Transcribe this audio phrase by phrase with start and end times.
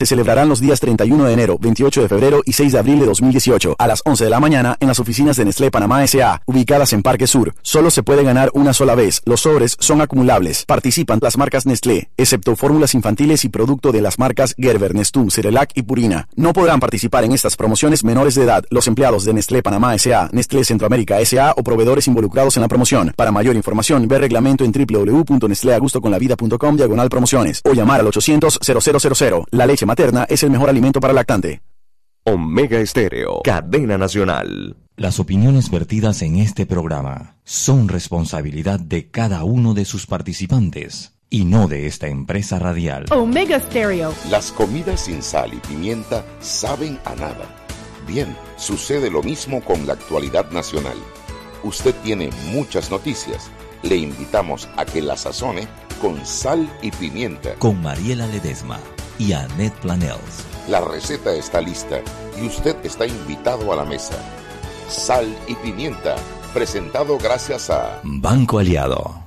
[0.00, 3.06] se celebrarán los días 31 de enero, 28 de febrero y 6 de abril de
[3.06, 6.94] 2018 a las 11 de la mañana en las oficinas de Nestlé Panamá S.A., ubicadas
[6.94, 7.54] en Parque Sur.
[7.60, 9.20] Solo se puede ganar una sola vez.
[9.26, 10.64] Los sobres son acumulables.
[10.64, 15.72] Participan las marcas Nestlé, excepto fórmulas infantiles y producto de las marcas Gerber, Nestum, Cerelac
[15.74, 16.28] y Purina.
[16.34, 20.30] No podrán participar en estas promociones menores de edad los empleados de Nestlé Panamá S.A.,
[20.32, 21.52] Nestlé Centroamérica S.A.
[21.56, 23.12] o proveedores involucrados en la promoción.
[23.16, 29.44] Para mayor información, ve reglamento en www.nestleagustoconlavida.com diagonal promociones o llamar al 800 0000.
[29.50, 31.62] La leche materna es el mejor alimento para lactante.
[32.22, 34.76] Omega Estéreo, cadena nacional.
[34.94, 41.44] Las opiniones vertidas en este programa son responsabilidad de cada uno de sus participantes y
[41.44, 43.06] no de esta empresa radial.
[43.10, 44.14] Omega Stereo.
[44.30, 47.46] Las comidas sin sal y pimienta saben a nada.
[48.06, 50.98] Bien, sucede lo mismo con la actualidad nacional.
[51.64, 53.50] Usted tiene muchas noticias.
[53.82, 55.66] Le invitamos a que la sazone
[56.00, 57.54] con sal y pimienta.
[57.54, 58.78] Con Mariela Ledesma
[59.20, 60.46] y Annette Planels.
[60.68, 62.00] La receta está lista
[62.40, 64.14] y usted está invitado a la mesa.
[64.88, 66.16] Sal y pimienta,
[66.54, 69.19] presentado gracias a Banco Aliado.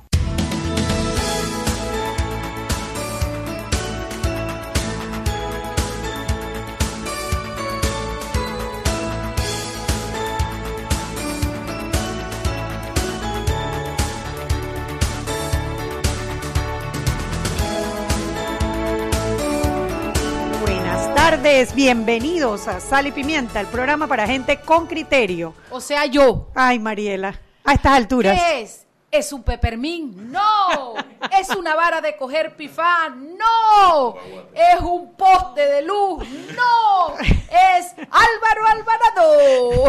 [21.54, 25.54] Tardes, bienvenidos a Sal y Pimienta, el programa para gente con criterio.
[25.70, 26.48] O sea, yo.
[26.52, 28.36] Ay, Mariela, a estas alturas.
[28.36, 28.86] ¿Qué es?
[29.08, 30.32] ¿Es un pepermín?
[30.32, 30.94] No.
[31.38, 33.08] ¿Es una vara de coger pifá?
[33.08, 34.16] No.
[34.52, 36.26] ¿Es un poste de luz?
[36.56, 37.16] No.
[37.20, 39.84] Es Álvaro Alvarado.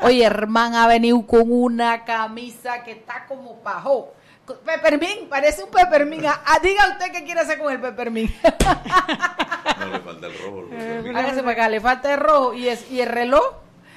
[0.02, 4.14] Oye, hermano ha venido con una camisa que está como pajo.
[4.64, 6.24] Pepermín, parece un pepermín.
[6.26, 8.34] Ah, diga usted qué quiere hacer con el pepermín.
[10.20, 11.18] Falta el rojo.
[11.18, 12.54] Hágase para acá, le falta el rojo.
[12.54, 13.42] ¿Y, es, y el reloj?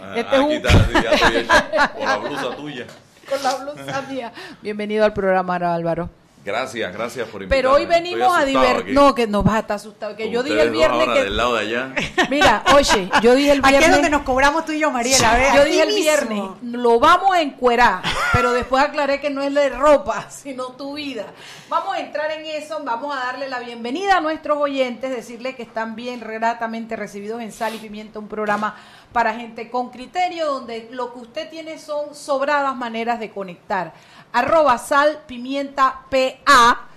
[0.01, 1.53] Ah, Este es aquí un- está, sí, ya estoy hecho.
[1.97, 2.85] Con la blusa tuya.
[3.29, 4.33] Con la blusa mía.
[4.61, 6.09] Bienvenido al programa, Álvaro.
[6.45, 7.61] Gracias, gracias por invitarme.
[7.61, 8.81] Pero hoy venimos a divertir.
[8.83, 8.91] aquí.
[8.91, 10.15] No, que nos vas a estar asustado.
[10.15, 11.23] Que yo dije el viernes ahora que.
[11.23, 11.93] del lado de allá.
[12.29, 13.89] Mira, oye, yo dije el Aquí viernes.
[13.89, 15.53] es donde nos cobramos tú y yo, Mariela.
[15.55, 16.01] yo Aquí dije el mismo.
[16.01, 16.41] viernes,
[16.81, 18.01] lo vamos a encuerar,
[18.33, 21.27] pero después aclaré que no es de ropa, sino tu vida.
[21.69, 25.63] Vamos a entrar en eso, vamos a darle la bienvenida a nuestros oyentes, decirles que
[25.63, 28.75] están bien gratamente recibidos en Sal y Pimienta, un programa
[29.13, 33.93] para gente con criterio, donde lo que usted tiene son sobradas maneras de conectar.
[34.33, 36.87] Arroba Sal Pimienta PA.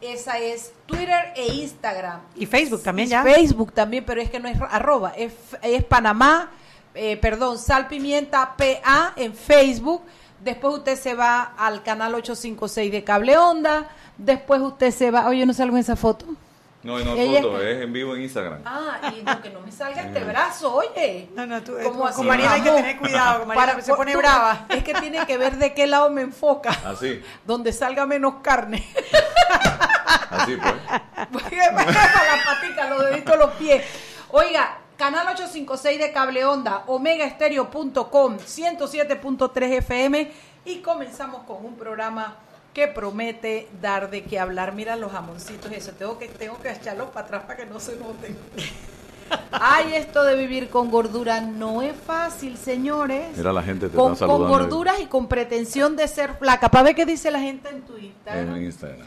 [0.00, 2.20] Esa es Twitter e Instagram.
[2.36, 3.22] Y Facebook también Y ya.
[3.22, 5.32] Facebook también, pero es que no es arroba, es,
[5.62, 6.50] es Panamá,
[6.94, 10.02] eh, perdón, Sal Pimienta PA en Facebook.
[10.42, 13.88] Después usted se va al canal 856 de Cable Onda.
[14.16, 15.26] Después usted se va.
[15.26, 16.26] Oye, no salgo en esa foto.
[16.86, 18.60] No, no es foto, es en vivo en Instagram.
[18.64, 21.28] Ah, y no, que no me salga este brazo, oye.
[21.34, 23.84] No, no, tú, Como tú- así, con Mariela hay que tener cuidado, con Mariela Para-
[23.84, 24.66] se pone tú- brava.
[24.68, 26.70] Es que tiene que ver de qué lado me enfoca.
[26.86, 28.86] Así, Donde salga menos carne.
[30.30, 30.74] así pues.
[31.52, 33.84] para las patitas, los deditos, los pies.
[34.30, 40.32] Oiga, canal 856 de Cable Onda, omegaestereo.com, 107.3 FM
[40.64, 42.36] y comenzamos con un programa
[42.76, 44.74] que promete dar de qué hablar.
[44.74, 47.80] Mira los jamoncitos y eso, tengo que, tengo que echarlos para atrás para que no
[47.80, 48.36] se noten.
[49.50, 53.34] Ay, esto de vivir con gordura no es fácil, señores.
[53.34, 56.68] Mira, la gente te con, está con gorduras y con pretensión de ser flaca.
[56.68, 58.56] ¿Para ver qué dice la gente en tu Instagram?
[58.56, 59.06] En Instagram.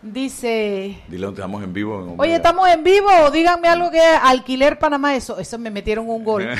[0.00, 1.02] Dice...
[1.06, 2.02] Dile donde estamos en vivo.
[2.02, 2.18] En.
[2.18, 3.10] Oye, estamos en vivo.
[3.30, 5.14] Díganme algo que alquiler Panamá.
[5.14, 6.48] Eso, eso me metieron un gol.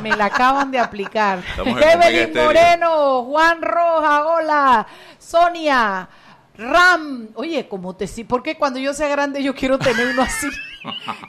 [0.00, 1.42] me la acaban de aplicar.
[1.58, 2.32] Evelyn.
[2.34, 4.86] Moreno, Juan Roja, hola.
[5.18, 6.08] Sonia,
[6.56, 7.28] Ram.
[7.34, 10.48] Oye, como te sí, porque cuando yo sea grande yo quiero tener uno así.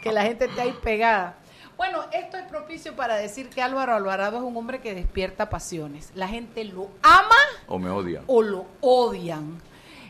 [0.02, 1.36] que la gente esté ahí pegada.
[1.78, 6.12] Bueno, esto es propicio para decir que Álvaro Alvarado es un hombre que despierta pasiones.
[6.14, 7.36] La gente lo ama
[7.68, 8.22] O me odia.
[8.28, 9.59] o lo odian.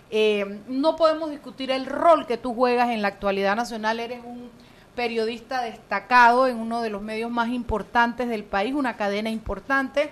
[0.10, 4.02] Eh, no podemos discutir el rol que tú juegas en la actualidad nacional.
[4.02, 4.52] Eres un
[4.96, 10.12] periodista destacado en uno de los medios más importantes del país, una cadena importante,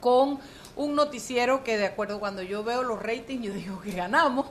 [0.00, 0.38] con
[0.76, 4.46] un noticiero que de acuerdo cuando yo veo los ratings, yo digo que ganamos,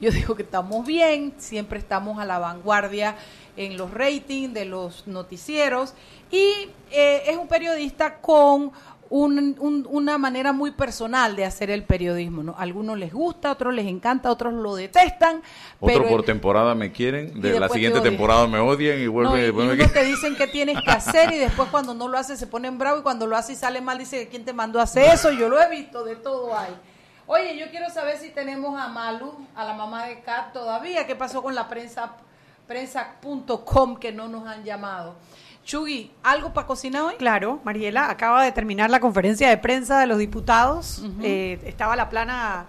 [0.00, 3.16] yo digo que estamos bien, siempre estamos a la vanguardia
[3.56, 5.94] en los ratings de los noticieros
[6.30, 8.72] y eh, es un periodista con
[9.14, 12.42] un- un- una manera muy personal de hacer el periodismo.
[12.42, 12.54] ¿no?
[12.56, 15.36] Algunos les gusta, otros les encanta, otros lo detestan.
[15.80, 19.04] Otro pero por el- temporada me quieren, de la te siguiente temporada me odian y
[19.04, 19.48] no, vuelve
[19.84, 22.78] y, te dicen qué tienes que hacer y después cuando no lo haces se ponen
[22.78, 25.30] bravos y cuando lo haces y sale mal dice quién te mandó a hacer eso.
[25.30, 26.74] Yo lo he visto, de todo hay.
[27.26, 31.06] Oye, yo quiero saber si tenemos a Malu, a la mamá de Kat todavía.
[31.06, 32.14] ¿Qué pasó con la prensa
[32.66, 35.14] prensa.com que no nos han llamado.
[35.64, 37.14] Chugui, ¿algo para cocinar hoy?
[37.18, 41.04] Claro, Mariela, acaba de terminar la conferencia de prensa de los diputados.
[41.22, 42.66] Eh, estaba la plana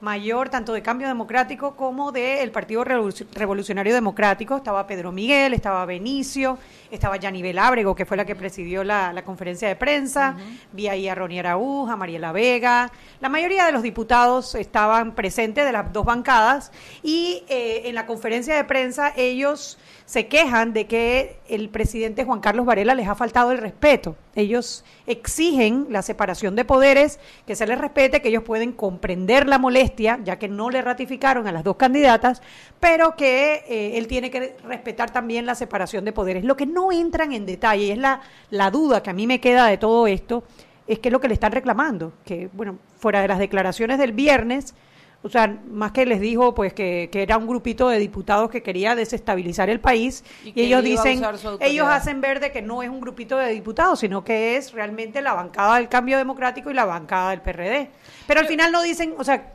[0.00, 4.56] mayor tanto de Cambio Democrático como del Partido Revoluc- Revolucionario Democrático.
[4.56, 6.58] Estaba Pedro Miguel, estaba Benicio,
[6.90, 10.34] estaba Yanibel Ábrego, que fue la que presidió la, la conferencia de prensa.
[10.72, 12.90] Vi ahí a Ronnie Araúz, a Mariela Vega.
[13.20, 16.72] La mayoría de los diputados estaban presentes de las dos bancadas
[17.04, 22.40] y eh, en la conferencia de prensa ellos se quejan de que el presidente Juan
[22.40, 24.16] Carlos Varela les ha faltado el respeto.
[24.34, 29.58] Ellos exigen la separación de poderes, que se les respete, que ellos pueden comprender la
[29.58, 32.42] molestia, ya que no le ratificaron a las dos candidatas,
[32.80, 36.44] pero que eh, él tiene que respetar también la separación de poderes.
[36.44, 38.20] Lo que no entran en detalle, y es la,
[38.50, 40.44] la duda que a mí me queda de todo esto,
[40.86, 44.12] es que es lo que le están reclamando, que bueno, fuera de las declaraciones del
[44.12, 44.74] viernes,
[45.24, 48.62] o sea, más que les dijo pues que, que era un grupito de diputados que
[48.62, 51.22] quería desestabilizar el país Y ellos dicen,
[51.60, 55.22] ellos hacen ver de que no es un grupito de diputados, sino que es realmente
[55.22, 57.88] la bancada del cambio democrático y la bancada del PRD.
[58.26, 59.52] Pero al final no dicen, o sea,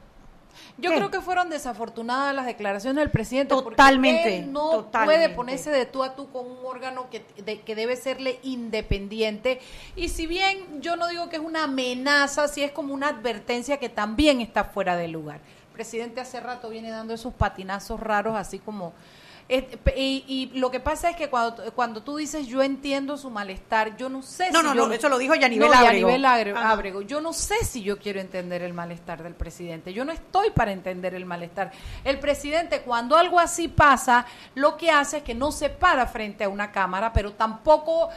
[0.79, 0.97] Yo ¿Qué?
[0.97, 3.53] creo que fueron desafortunadas las declaraciones del presidente.
[3.55, 5.15] porque Totalmente, él no totalmente.
[5.23, 9.59] puede ponerse de tú a tú con un órgano que, de- que debe serle independiente.
[9.95, 13.77] Y si bien yo no digo que es una amenaza, sí es como una advertencia
[13.77, 15.39] que también está fuera de lugar.
[15.77, 18.94] Presidente hace rato viene dando esos patinazos raros, así como...
[19.50, 23.29] eh, y, y lo que pasa es que cuando, cuando tú dices yo entiendo su
[23.29, 25.39] malestar, yo no sé No, si no, yo- no, eso lo dijo No,
[25.74, 26.57] Ábrego.
[26.57, 27.01] Ábrego.
[27.03, 29.94] Yo no sé si yo quiero entender el malestar del presidente.
[29.94, 31.71] Yo no estoy para entender el malestar.
[32.03, 34.25] El presidente, cuando algo así pasa,
[34.56, 38.09] lo que hace es que no se para frente a una cámara, pero tampoco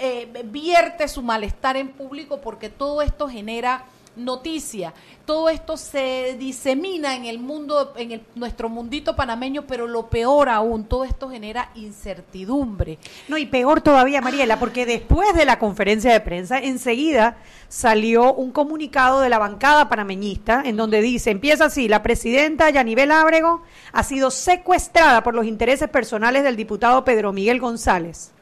[0.00, 3.84] eh, vierte su malestar en público porque todo esto genera
[4.18, 4.92] noticia.
[5.24, 10.48] Todo esto se disemina en el mundo, en el, nuestro mundito panameño, pero lo peor
[10.48, 12.98] aún, todo esto genera incertidumbre.
[13.28, 17.38] No, y peor todavía, Mariela, porque después de la conferencia de prensa, enseguida
[17.68, 23.12] salió un comunicado de la bancada panameñista en donde dice, empieza así, la presidenta Yanibel
[23.12, 23.62] Ábrego
[23.92, 28.32] ha sido secuestrada por los intereses personales del diputado Pedro Miguel González.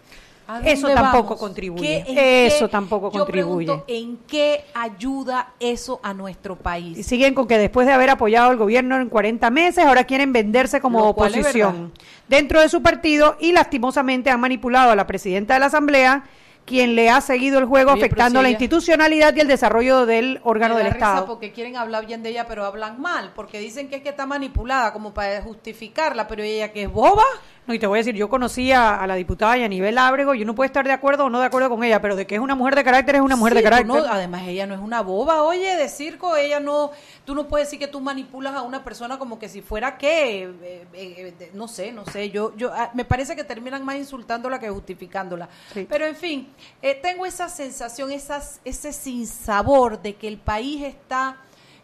[0.48, 1.38] ¿A Eso tampoco vamos?
[1.40, 2.04] contribuye.
[2.06, 3.66] ¿Qué- en Eso qué- tampoco yo contribuye.
[3.66, 7.06] pregunto, ¿En qué ayuda eso a nuestro Y país?
[7.06, 10.80] siguen con que después de haber apoyado al gobierno en 40 meses, ahora quieren venderse
[10.80, 11.92] como Lo oposición
[12.28, 16.24] dentro de su partido y lastimosamente han manipulado a la presidenta de la Asamblea,
[16.64, 20.74] quien le ha seguido el juego Oye, afectando la institucionalidad y el desarrollo del órgano
[20.74, 21.26] Me da del risa Estado.
[21.26, 24.26] porque quieren hablar bien de ella, pero hablan mal, porque dicen que es que está
[24.26, 27.22] manipulada como para justificarla, pero ella que es boba.
[27.66, 30.42] No, y te voy a decir, yo conocí a, a la diputada Yanibel Ábrego y
[30.42, 32.40] uno puede estar de acuerdo o no de acuerdo con ella, pero de que es
[32.40, 33.86] una mujer de carácter es una mujer Sí, de carácter.
[33.88, 36.92] no- además, ella no es una boba, oye, de circo, ella no,
[37.24, 40.44] tú no puedes decir que tú manipulas a una persona como que si fuera qué,
[40.44, 43.96] eh, eh, eh, no sé, no sé, yo, yo, ah, me parece que terminan más
[43.96, 45.48] insultándola que justificándola.
[45.74, 45.86] Sí.
[45.90, 46.48] Pero en fin,
[46.82, 51.36] eh, tengo esa sensación, esas, ese sinsabor de que el país está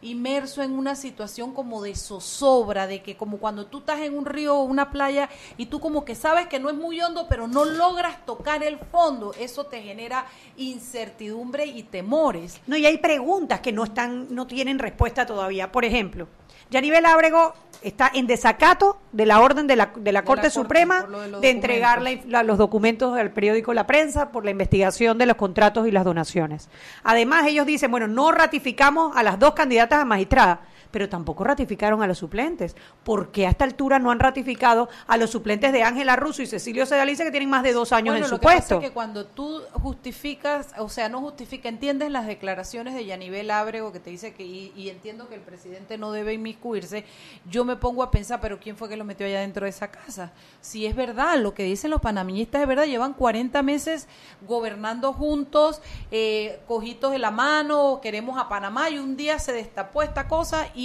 [0.02, 4.26] inmerso en una situación como de zozobra, de que como cuando tú estás en un
[4.26, 7.48] río o una playa y tú como que sabes que no es muy hondo, pero
[7.48, 10.26] no logras tocar el fondo, eso te genera
[10.56, 12.60] incertidumbre y temores.
[12.66, 15.72] No, y hay preguntas que no están, no tienen respuesta todavía.
[15.72, 16.28] Por ejemplo,
[16.72, 20.50] Yanibel Ábrego está en desacato de la orden de la, de la De la Corte
[20.50, 22.30] Suprema de de entregar la- documentos.
[22.32, 26.04] la- los documentos al periódico La Prensa por la investigación de los contratos y las
[26.04, 26.68] donaciones.
[27.04, 30.60] Además, ellos dicen, bueno, no ratificamos a las dos candidatas a magistrada,
[30.92, 32.76] pero tampoco ratificaron a los suplentes.
[33.02, 36.46] ¿Por qué a esta altura no han ratificado a los suplentes de Ángela Russo y
[36.46, 38.74] Cecilio Sedalice que tienen más de dos años Bueno, en lo su que pasa puesto?
[38.76, 43.90] es que cuando tú justificas, o sea, no justifica, entiendes las declaraciones de Yanibel Ábrego
[43.90, 47.04] que te dice que, y, y entiendo que el presidente no debe inmiscuirse,
[47.48, 49.90] yo me pongo a pensar, pero ¿quién fue que lo metió allá dentro de esa
[49.90, 50.32] casa?
[50.60, 54.08] Si es verdad, lo que dicen los panameñistas es verdad, llevan 40 meses
[54.46, 55.80] gobernando juntos,
[56.10, 60.68] eh, cojitos de la mano, queremos a Panamá y un día se destapó esta cosa
[60.74, 60.81] y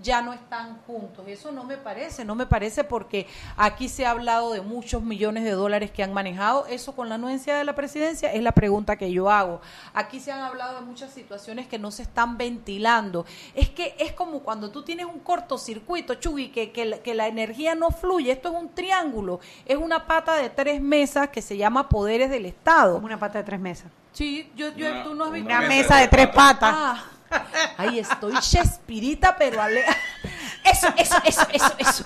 [0.00, 1.24] ya no están juntos.
[1.28, 5.44] Eso no me parece, no me parece porque aquí se ha hablado de muchos millones
[5.44, 6.66] de dólares que han manejado.
[6.66, 9.60] Eso con la anuencia de la presidencia es la pregunta que yo hago.
[9.94, 13.24] Aquí se han hablado de muchas situaciones que no se están ventilando.
[13.54, 17.26] Es que es como cuando tú tienes un cortocircuito, Chugui, que, que, la- que la
[17.28, 18.32] energía no fluye.
[18.32, 22.46] Esto es un triángulo, es una pata de tres mesas que se llama poderes del
[22.46, 22.98] Estado.
[22.98, 23.86] Una pata de tres mesas.
[24.12, 26.72] Sí, yo, yo, Una- tú no has visto Una mesa de tres patas.
[26.76, 27.04] Ah,
[27.76, 29.84] ahí estoy chespirita, pero ale...
[30.64, 32.04] Eso, eso, eso, eso, eso.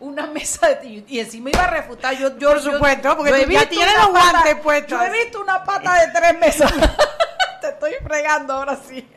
[0.00, 1.04] Una mesa de...
[1.06, 2.14] Y, encima iba a refutar.
[2.16, 4.90] Yo, yo, Por yo- supuesto, porque yo tú ya tienes los guantes puestos.
[4.90, 6.72] Yo he visto una pata de tres mesas.
[7.60, 9.08] Te estoy fregando ahora sí.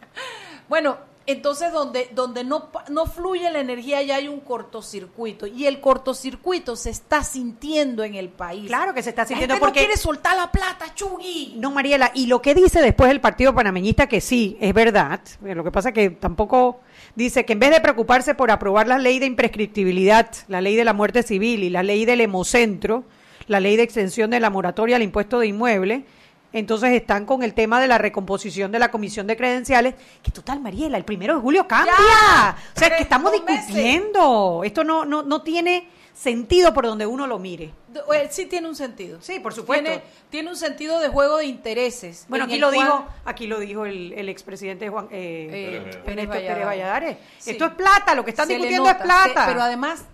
[0.67, 5.47] Bueno, Entonces, donde, donde no, no fluye la energía, ya hay un cortocircuito.
[5.47, 8.67] Y el cortocircuito se está sintiendo en el país.
[8.67, 11.55] Claro que se está La sintiendo gente no porque quiere soltar la plata, Chugui.
[11.57, 15.55] No, Mariela, y lo que dice después el Partido Panameñista, que sí, es verdad, eh,
[15.55, 16.81] lo que pasa que tampoco
[17.15, 20.83] dice que en vez de preocuparse por aprobar la ley de imprescriptibilidad, la ley de
[20.83, 23.05] la muerte civil y la ley del hemocentro,
[23.47, 26.05] la ley de extensión de la moratoria al impuesto de inmueble,
[26.53, 30.59] entonces están con el tema de la recomposición de la comisión de credenciales, que total,
[30.61, 31.93] Mariela, el primero de julio cambia.
[31.97, 33.67] Ya, o sea, que estamos meses.
[33.67, 34.61] discutiendo.
[34.63, 37.73] Esto no, no, no tiene sentido por donde uno lo mire.
[38.13, 39.19] Eh, Sí tiene un sentido.
[39.21, 39.85] Sí, por supuesto.
[39.85, 42.25] Tiene, tiene un sentido de juego de intereses.
[42.29, 45.75] Bueno, en aquí lo cual- dijo, aquí lo dijo el, el expresidente Juan eh, Eh,
[45.77, 46.65] Ernesto Pérez Pérez Valladares.
[46.65, 47.17] Valladares.
[47.39, 47.51] Sí.
[47.51, 49.45] Esto es plata, lo que están Se discutiendo es plata.
[49.45, 50.05] se- pero además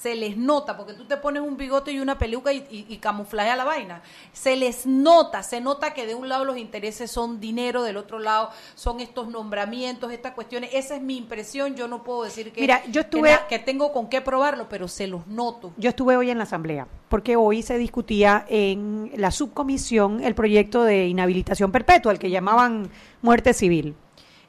[0.00, 2.98] se les nota, porque tú te pones un bigote y una peluca y, y, y
[2.98, 4.00] camuflaje a la vaina.
[4.32, 8.18] Se les nota, se nota que de un lado los intereses son dinero, del otro
[8.20, 10.70] lado son estos nombramientos, estas cuestiones.
[10.72, 11.74] Esa es mi impresión.
[11.74, 14.68] Yo no puedo decir que, Mira, yo que estuve- na- que tengo con qué probarlo,
[14.68, 15.72] pero se los noto.
[15.76, 20.84] Yo estuve hoy en la asamblea, porque hoy se discutía en la subcomisión el proyecto
[20.84, 22.90] de inhabilitación perpetua, el que llamaban
[23.22, 23.96] muerte civil.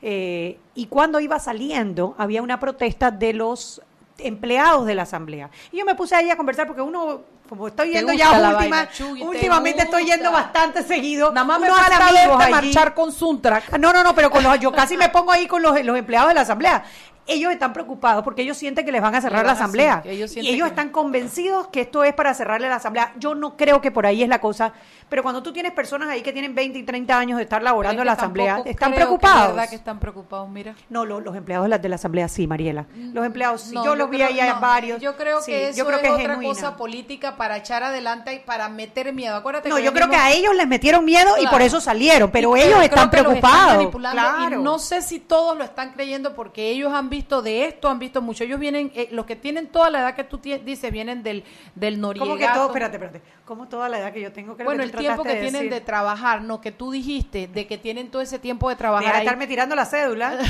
[0.02, 3.82] Eh, y cuando iba saliendo, había una protesta de los
[4.20, 5.50] empleados de la asamblea.
[5.72, 8.88] Y yo me puse ahí a conversar porque uno, como estoy yendo ya última,
[9.22, 11.32] últimamente estoy yendo bastante seguido.
[11.32, 12.52] Nada más me falta amigos allí.
[12.52, 13.74] marchar con Suntrack.
[13.74, 15.98] Ah, No, no, no, pero con los, yo casi me pongo ahí con los, los
[15.98, 16.84] empleados de la asamblea.
[17.30, 20.02] Ellos están preocupados porque ellos sienten que les van a cerrar la van a- asamblea.
[20.06, 23.14] ellos y ellos que- están convencidos que esto es para cerrarle la asamblea.
[23.18, 24.74] Yo no creo que por ahí es la cosa,
[25.10, 28.02] pero cuando tú tienes personas ahí que tienen 20 y 30 años de estar laborando
[28.02, 29.48] en la asamblea, están preocupados.
[29.56, 30.76] verdad que están preocupados, mira.
[30.90, 32.86] No, lo- los empleados de la, de la asamblea sí, Mariela.
[33.14, 33.76] Los empleados sí.
[33.76, 35.02] No, yo los vi ahí a varios.
[35.02, 36.50] Yo creo Sí, que eso yo creo es que es otra genuina.
[36.54, 39.36] cosa política para echar adelante y para meter miedo.
[39.36, 42.32] Acuérdate No, que yo creo que a ellos les metieron miedo y por eso salieron,
[42.32, 43.76] pero Y- ellos están preocupados.
[43.78, 44.60] manipulando claro.
[44.60, 48.00] Y no sé si todos lo están creyendo porque ellos han visto de esto, han
[48.00, 48.44] visto mucho.
[48.44, 51.44] Ellos vienen, eh, los que tienen toda la edad que tú dices, vienen del,
[51.76, 52.26] del Noriega.
[52.26, 52.68] ¿Cómo que todo?
[52.68, 53.22] Espérate, espérate.
[53.46, 54.56] ¿Cómo toda la edad que yo tengo?
[54.56, 57.78] Creo Bueno, que el tiempo que tienen de trabajar, no, que tú dijiste, de que
[57.78, 59.12] tienen todo ese tiempo de Deja trabajar.
[59.12, 59.26] de ahí.
[59.26, 60.38] estarme tirando la cédula.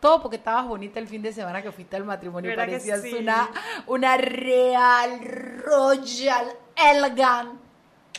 [0.00, 2.50] Todo porque estabas bonita el fin de semana que fuiste al matrimonio.
[2.50, 3.14] ¿Verdad que Parecías sí?
[3.14, 3.48] una,
[3.86, 5.20] una real,
[5.64, 7.60] royal, elegant,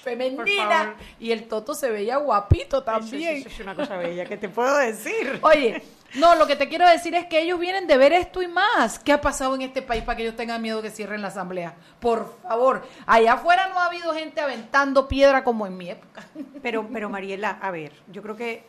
[0.02, 0.96] femenina.
[1.20, 3.44] Y el Toto se veía guapito también.
[3.46, 4.26] es una cosa bella.
[4.26, 5.40] ¿Qué te puedo decir?
[5.42, 5.82] Oye,
[6.16, 9.00] no, lo que te quiero decir es que ellos vienen de ver esto y más.
[9.00, 11.76] ¿Qué ha pasado en este país para que ellos tengan miedo que cierren la asamblea?
[12.00, 16.24] Por favor, allá afuera no ha habido gente aventando piedra como en mi época.
[16.62, 18.64] Pero, pero Mariela, a ver, yo creo que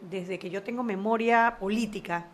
[0.00, 2.26] desde que yo tengo memoria política,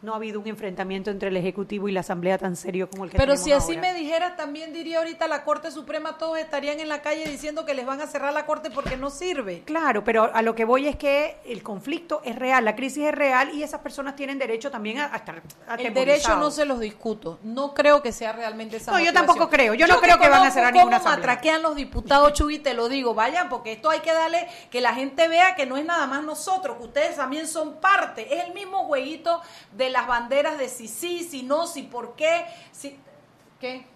[0.00, 3.10] no ha habido un enfrentamiento entre el Ejecutivo y la Asamblea tan serio como el
[3.10, 3.92] que Pero tenemos si así ahora.
[3.92, 7.74] me dijeras, también diría ahorita la Corte Suprema, todos estarían en la calle diciendo que
[7.74, 9.62] les van a cerrar la Corte porque no sirve.
[9.64, 13.14] Claro, pero a lo que voy es que el conflicto es real, la crisis es
[13.14, 15.42] real y esas personas tienen derecho también a, a estar
[15.78, 17.38] El derecho no se los discuto.
[17.42, 19.74] No creo que sea realmente esa No, yo tampoco creo.
[19.74, 21.28] Yo no creo que van a cerrar ninguna cómo asamblea.
[21.34, 23.14] matraquean los diputados, Chuy, te lo digo.
[23.14, 26.22] Vayan, porque esto hay que darle que la gente vea que no es nada más
[26.22, 28.32] nosotros, que ustedes también son parte.
[28.32, 29.40] Es el mismo jueguito
[29.72, 32.98] de las banderas de si sí, si no, si por qué, si...
[33.60, 33.86] ¿Qué?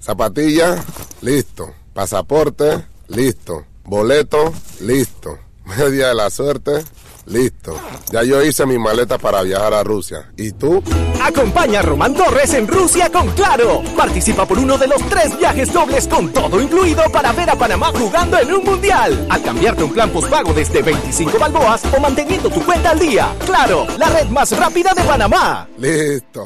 [0.00, 0.84] Zapatilla,
[1.20, 1.74] listo.
[1.92, 3.66] Pasaporte, listo.
[3.82, 5.49] Boleto, listo.
[5.78, 6.84] Media de la suerte,
[7.26, 7.78] Listo.
[8.12, 10.30] Ya yo hice mi maleta para viajar a Rusia.
[10.36, 10.82] ¿Y tú?
[11.22, 13.82] Acompaña a Román Torres en Rusia con Claro.
[13.96, 17.92] Participa por uno de los tres viajes dobles con todo incluido para ver a Panamá
[17.96, 19.26] jugando en un mundial.
[19.30, 23.32] Al cambiarte un plan postpago desde 25 balboas o manteniendo tu cuenta al día.
[23.46, 25.68] Claro, la red más rápida de Panamá.
[25.78, 26.44] Listo.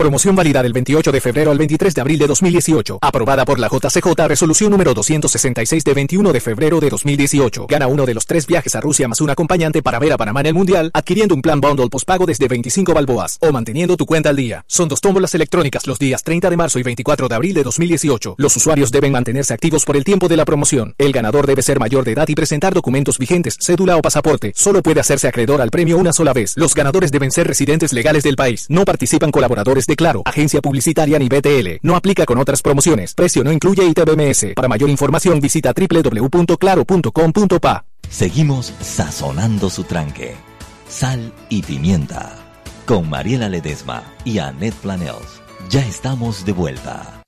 [0.00, 3.00] Promoción válida del 28 de febrero al 23 de abril de 2018.
[3.02, 7.66] Aprobada por la JCJ Resolución número 266 de 21 de febrero de 2018.
[7.68, 10.40] Gana uno de los tres viajes a Rusia más un acompañante para ver a Panamá
[10.40, 14.30] en el Mundial, adquiriendo un plan bundle postpago desde 25 balboas o manteniendo tu cuenta
[14.30, 14.64] al día.
[14.66, 18.36] Son dos tómbolas electrónicas los días 30 de marzo y 24 de abril de 2018.
[18.38, 20.94] Los usuarios deben mantenerse activos por el tiempo de la promoción.
[20.96, 24.54] El ganador debe ser mayor de edad y presentar documentos vigentes, cédula o pasaporte.
[24.56, 26.54] Solo puede hacerse acreedor al premio una sola vez.
[26.56, 28.64] Los ganadores deben ser residentes legales del país.
[28.70, 31.80] No participan colaboradores de Claro, agencia publicitaria ni BTL.
[31.82, 33.14] No aplica con otras promociones.
[33.14, 34.54] Precio no incluye ITBMS.
[34.54, 37.84] Para mayor información visita www.claro.com.pa.
[38.08, 40.34] Seguimos sazonando su tranque.
[40.88, 42.36] Sal y pimienta.
[42.86, 45.42] Con Mariela Ledesma y Annette Planels.
[45.68, 47.19] Ya estamos de vuelta.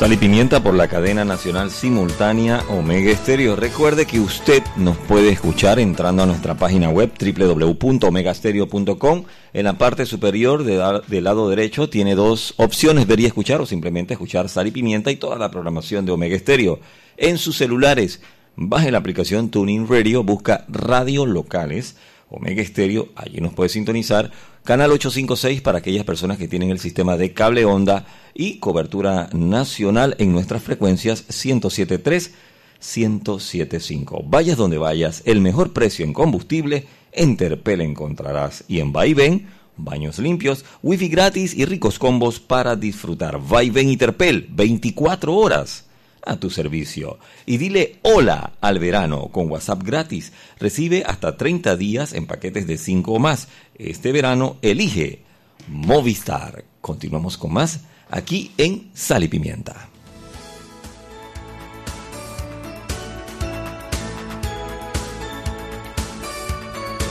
[0.00, 3.54] Sal y Pimienta por la cadena nacional simultánea Omega Estéreo.
[3.54, 9.24] Recuerde que usted nos puede escuchar entrando a nuestra página web www.omegastereo.com.
[9.52, 14.14] En la parte superior de del lado derecho tiene dos opciones, vería escuchar o simplemente
[14.14, 16.80] escuchar Sal y Pimienta y toda la programación de Omega Estéreo.
[17.18, 18.22] En sus celulares,
[18.56, 21.96] baje la aplicación Tuning Radio, busca radio locales.
[22.30, 24.30] Omega Estéreo, allí nos puede sintonizar.
[24.64, 30.16] Canal 856 para aquellas personas que tienen el sistema de cable onda y cobertura nacional
[30.18, 32.32] en nuestras frecuencias 1073,
[32.78, 34.22] 1075.
[34.26, 38.64] Vayas donde vayas, el mejor precio en combustible, en Terpel encontrarás.
[38.68, 39.48] Y en Vaivén,
[39.78, 43.40] baños limpios, wifi gratis y ricos combos para disfrutar.
[43.40, 45.89] Vaivén y Terpel, 24 horas
[46.24, 47.18] a tu servicio.
[47.46, 50.32] Y dile hola al verano con WhatsApp gratis.
[50.58, 53.48] Recibe hasta 30 días en paquetes de 5 o más.
[53.74, 55.22] Este verano elige
[55.68, 56.64] Movistar.
[56.80, 59.88] Continuamos con más aquí en Sal y Pimienta.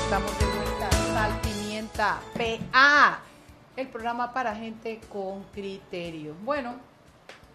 [0.03, 0.91] Estamos de vuelta.
[1.13, 2.21] Sal, pimienta,
[2.71, 3.19] PA.
[3.75, 6.36] El programa para gente con criterio.
[6.43, 6.75] Bueno,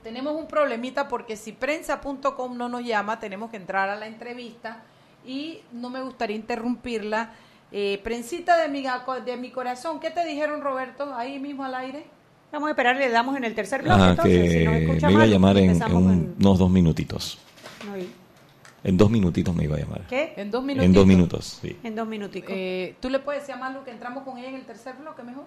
[0.04, 4.82] tenemos un problemita porque si prensa.com no nos llama, tenemos que entrar a la entrevista
[5.26, 7.30] y no me gustaría interrumpirla.
[7.72, 8.84] Eh, prensita de mi,
[9.24, 11.12] de mi corazón, ¿qué te dijeron, Roberto?
[11.16, 12.04] Ahí mismo al aire.
[12.52, 14.00] Vamos a esperar, le damos en el tercer bloque.
[14.00, 16.58] Ah, entonces, si nos que escucha me iba a llamar en, en empezamos un- unos
[16.60, 17.38] dos minutitos.
[18.84, 20.02] En dos minutitos me iba a llamar.
[20.08, 20.34] ¿Qué?
[20.36, 20.84] En dos minutos.
[20.86, 21.76] En dos minutos, sí.
[21.82, 22.50] En dos minuticos.
[22.54, 25.22] Eh, ¿Tú le puedes decir a Malu que entramos con ella en el tercer bloque
[25.22, 25.44] mejor?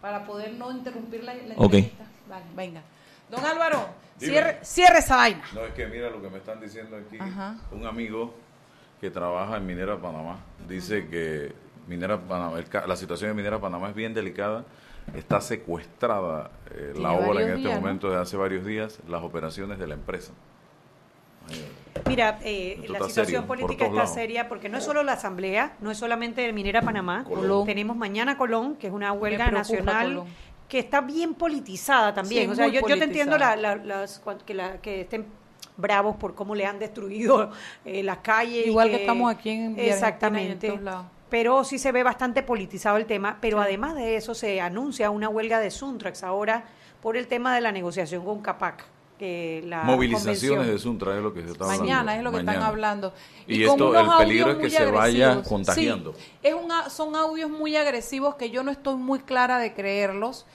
[0.00, 1.74] Para poder no interrumpir la, la Ok.
[1.74, 2.04] entrevista.
[2.28, 2.82] Vale, venga.
[3.30, 5.42] Don Álvaro, cierre, cierre esa vaina.
[5.54, 7.18] No, es que mira lo que me están diciendo aquí.
[7.18, 7.56] Ajá.
[7.72, 8.34] Un amigo
[9.00, 11.52] que trabaja en Minera Panamá dice que
[11.88, 14.64] Minera Panamá, el ca- la situación de Minera Panamá es bien delicada.
[15.14, 17.80] Está secuestrada eh, la obra en este días, ¿no?
[17.80, 20.32] momento de hace varios días, las operaciones de la empresa.
[22.06, 24.14] Mira, eh, la situación serio, política está lados.
[24.14, 27.24] seria porque no es solo la asamblea, no es solamente el Minera Panamá.
[27.24, 27.66] Colón.
[27.66, 30.26] Tenemos mañana Colón, que es una huelga nacional Colón.
[30.74, 32.46] Que está bien politizada también.
[32.46, 35.24] Sí, o sea, yo, yo te entiendo la- las, que, la- que estén
[35.76, 37.52] bravos por cómo le han destruido
[37.84, 38.66] eh, las calles.
[38.66, 40.66] y Igual que estamos aquí en y en Exactamente.
[40.66, 41.06] todos lados.
[41.30, 45.28] Pero sí se ve bastante politizado el tema, pero además de eso se anuncia una
[45.28, 46.64] huelga de Suntrax ahora
[47.00, 48.84] por el tema de la negociación con Capac.
[49.16, 51.84] Que la Movilizaciones convención- de Suntra es lo que se está hablando.
[51.84, 53.12] Mañana es lo que están hablando.
[53.46, 56.14] Y, con esto, unos el peligro es audios que se vaya contagiando.
[56.14, 60.46] Sí, es una, son audios muy agresivos que yo no estoy muy clara de creerlos,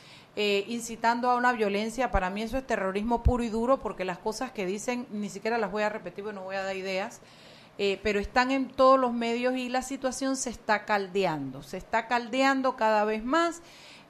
[0.42, 2.12] eh, incitando a una violencia.
[2.12, 5.58] Para mí eso es terrorismo puro y duro porque las cosas que dicen ni siquiera
[5.58, 7.20] las voy a repetir porque no voy a dar ideas.
[7.78, 12.08] eh, pero están en todos los medios y la situación se está caldeando, se está
[12.08, 13.62] caldeando cada vez más.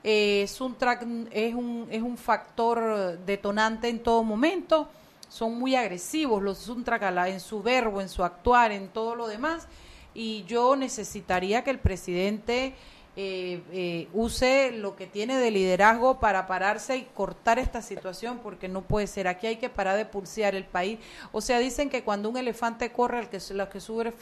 [0.04, 4.88] Eh, Suntrack es un, es un factor detonante en todo momento
[5.30, 9.68] son muy agresivos los Suntracala en su verbo, en su actuar, en todo lo demás.
[10.13, 12.76] Y yo necesitaría que el presidente
[13.15, 18.67] eh, eh, use lo que tiene de liderazgo para pararse y cortar esta situación, porque
[18.67, 19.28] no puede ser.
[19.28, 21.00] Aquí hay que parar de pulsear el país.
[21.32, 24.13] O sea, dicen que cuando un elefante corre, el que, lo que sufre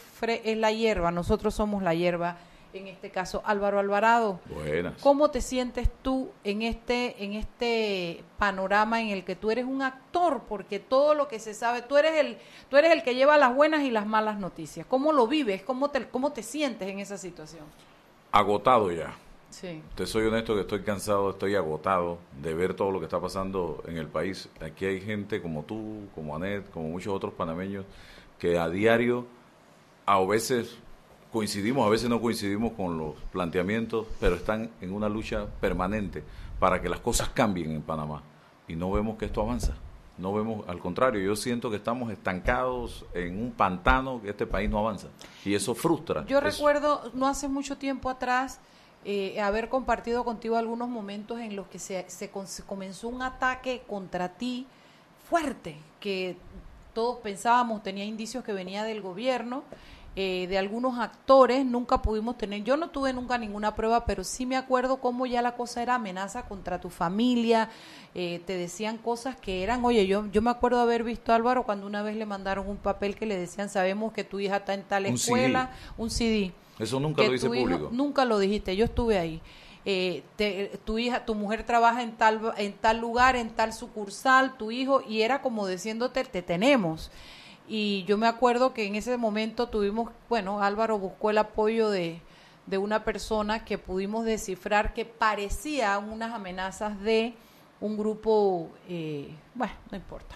[0.43, 1.11] es la hierba.
[1.11, 2.37] Nosotros somos la hierba.
[2.73, 4.39] En este caso, Álvaro Alvarado.
[4.49, 5.01] Buenas.
[5.01, 9.81] ¿Cómo te sientes tú en este, en este panorama en el que tú eres un
[9.81, 10.43] actor?
[10.47, 12.37] Porque todo lo que se sabe, tú eres el,
[12.69, 14.85] tú eres el que lleva las buenas y las malas noticias.
[14.85, 15.63] ¿Cómo lo vives?
[15.63, 17.65] ¿Cómo te, cómo te sientes en esa situación?
[18.31, 19.15] Agotado ya.
[19.49, 19.81] Sí.
[19.95, 23.83] Te soy honesto que estoy cansado, estoy agotado de ver todo lo que está pasando
[23.87, 24.49] en el país.
[24.61, 27.85] Aquí hay gente como tú, como Anet, como muchos otros panameños,
[28.37, 29.25] que a diario,
[30.05, 30.77] a veces
[31.31, 36.23] coincidimos, a veces no coincidimos con los planteamientos, pero están en una lucha permanente
[36.59, 38.23] para que las cosas cambien en Panamá.
[38.67, 39.75] Y no vemos que esto avanza.
[40.17, 44.69] No vemos, al contrario, yo siento que estamos estancados en un pantano que este país
[44.69, 45.07] no avanza.
[45.45, 46.25] Y eso frustra.
[46.25, 48.59] Yo Eso- recuerdo no hace mucho tiempo atrás
[49.05, 53.83] eh, haber compartido contigo algunos momentos en los que se, se se comenzó un ataque
[53.87, 54.65] contra ti
[55.29, 56.35] fuerte, que
[56.93, 59.63] todos pensábamos, tenía indicios que venía del gobierno,
[60.19, 64.47] eh, de algunos actores, nunca pudimos tener, yo no tuve nunca ninguna prueba, pero sí
[64.47, 67.69] me acuerdo cómo ya la cosa era amenaza contra tu familia,
[68.15, 71.65] eh, te decían cosas que eran, oye, yo, yo me acuerdo haber visto a Álvaro
[71.65, 74.73] cuando una vez le mandaron un papel que le decían, sabemos que tu hija está
[74.73, 75.37] en tal Un CD.
[75.37, 76.51] escuela, un CD.
[76.79, 77.89] Eso nunca que lo hice público.
[77.91, 79.39] Nunca lo dijiste, yo estuve ahí.
[79.85, 84.57] Eh, te- tu hija, tu mujer trabaja en tal, en tal lugar, en tal sucursal,
[84.57, 87.11] tu hijo, y era como diciéndote, te tenemos.
[87.67, 92.21] Y yo me acuerdo que en ese momento tuvimos, bueno, Álvaro buscó el apoyo de,
[92.65, 97.33] de una persona que pudimos descifrar que parecía unas amenazas de
[97.81, 100.35] un grupo, eh, bueno, no importa.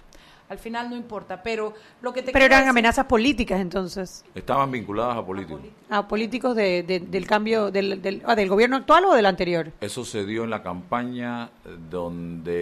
[0.49, 4.69] Al final no importa, pero lo que te Pero eran decir- amenazas políticas entonces, Estaban
[4.69, 5.61] vinculadas a políticos.
[5.89, 9.71] a políticos de- de- del cambio del, del, ah, del gobierno actual o del anterior.
[9.79, 11.49] Eso se dio en la campaña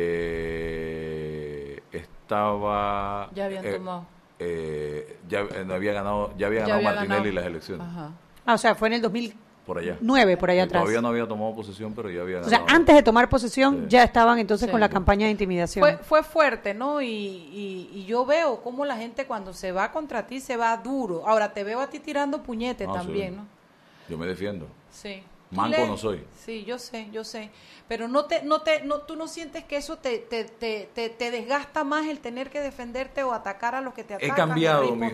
[0.09, 3.29] donde estaba...
[3.33, 4.05] Ya habían eh, tomado.
[4.39, 7.35] Eh, ya eh, no había ganado, ya había Ya ganado había Martinelli ganado.
[7.35, 7.87] las elecciones.
[7.87, 8.11] Ajá.
[8.45, 9.97] Ah, o sea, fue en el 2009 Por allá.
[10.39, 10.81] por allá Eh, atrás.
[10.81, 12.75] Todavía no había tomado posesión, pero ya había O sea, ganado.
[12.75, 13.85] antes de tomar posesión Sí.
[13.89, 14.71] ya estaban entonces Sí.
[14.71, 15.83] con la campaña de intimidación.
[15.83, 17.01] Fue, fue fuerte, ¿no?
[17.01, 20.75] Y, y, y yo veo cómo la gente cuando se va contra ti se va
[20.77, 21.27] duro.
[21.27, 23.35] Ahora te veo a ti tirando puñete Ah, también, sí.
[23.37, 23.45] ¿no?
[24.09, 24.65] Yo me defiendo.
[24.89, 25.21] Sí.
[25.51, 26.23] Manco le- no soy.
[26.45, 27.49] Sí, yo sé, yo sé.
[27.87, 31.09] Pero no te, no te, no, tú no sientes que eso te, te, te, te,
[31.09, 34.35] te desgasta más el tener que defenderte o atacar a los que te He atacan.
[34.49, 35.07] cambiado, o mi,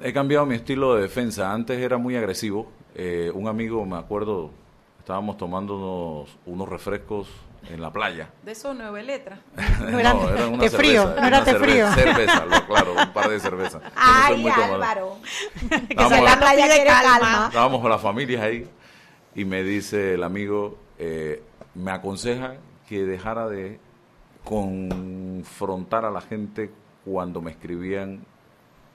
[0.00, 1.52] he cambiado mi estilo de defensa.
[1.52, 2.70] Antes era muy agresivo.
[2.94, 4.50] Eh, un amigo, me acuerdo,
[4.98, 7.28] estábamos tomando unos, unos refrescos
[7.68, 8.30] en la playa.
[8.42, 9.38] De eso nueve letras.
[9.80, 11.92] No era eran una té frío, cerveza, no era cerve- frío.
[11.92, 13.82] Cerveza, lo- claro, un par de cervezas.
[13.82, 14.48] No Ay.
[14.48, 15.18] Álvaro.
[15.88, 17.46] que a- la playa calma.
[17.48, 18.66] Estábamos con las familias ahí
[19.34, 21.42] y me dice el amigo, eh,
[21.74, 22.56] me aconseja
[22.88, 23.78] que dejara de
[24.44, 26.70] confrontar a la gente
[27.04, 28.24] cuando me escribían,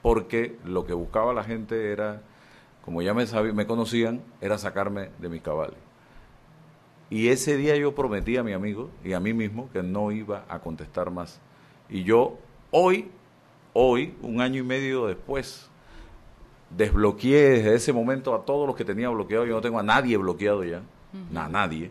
[0.02, 2.22] porque lo que buscaba la gente era,
[2.84, 5.76] como ya me, sabí- me conocían, era sacarme de mis cabales.
[7.10, 10.44] Y ese día yo prometí a mi amigo y a mí mismo que no iba
[10.48, 11.40] a contestar más.
[11.88, 12.38] Y yo
[12.70, 13.10] hoy,
[13.72, 15.70] hoy, un año y medio después,
[16.70, 19.46] desbloqueé desde ese momento a todos los que tenía bloqueado.
[19.46, 20.82] Yo no tengo a nadie bloqueado ya,
[21.34, 21.90] a nadie.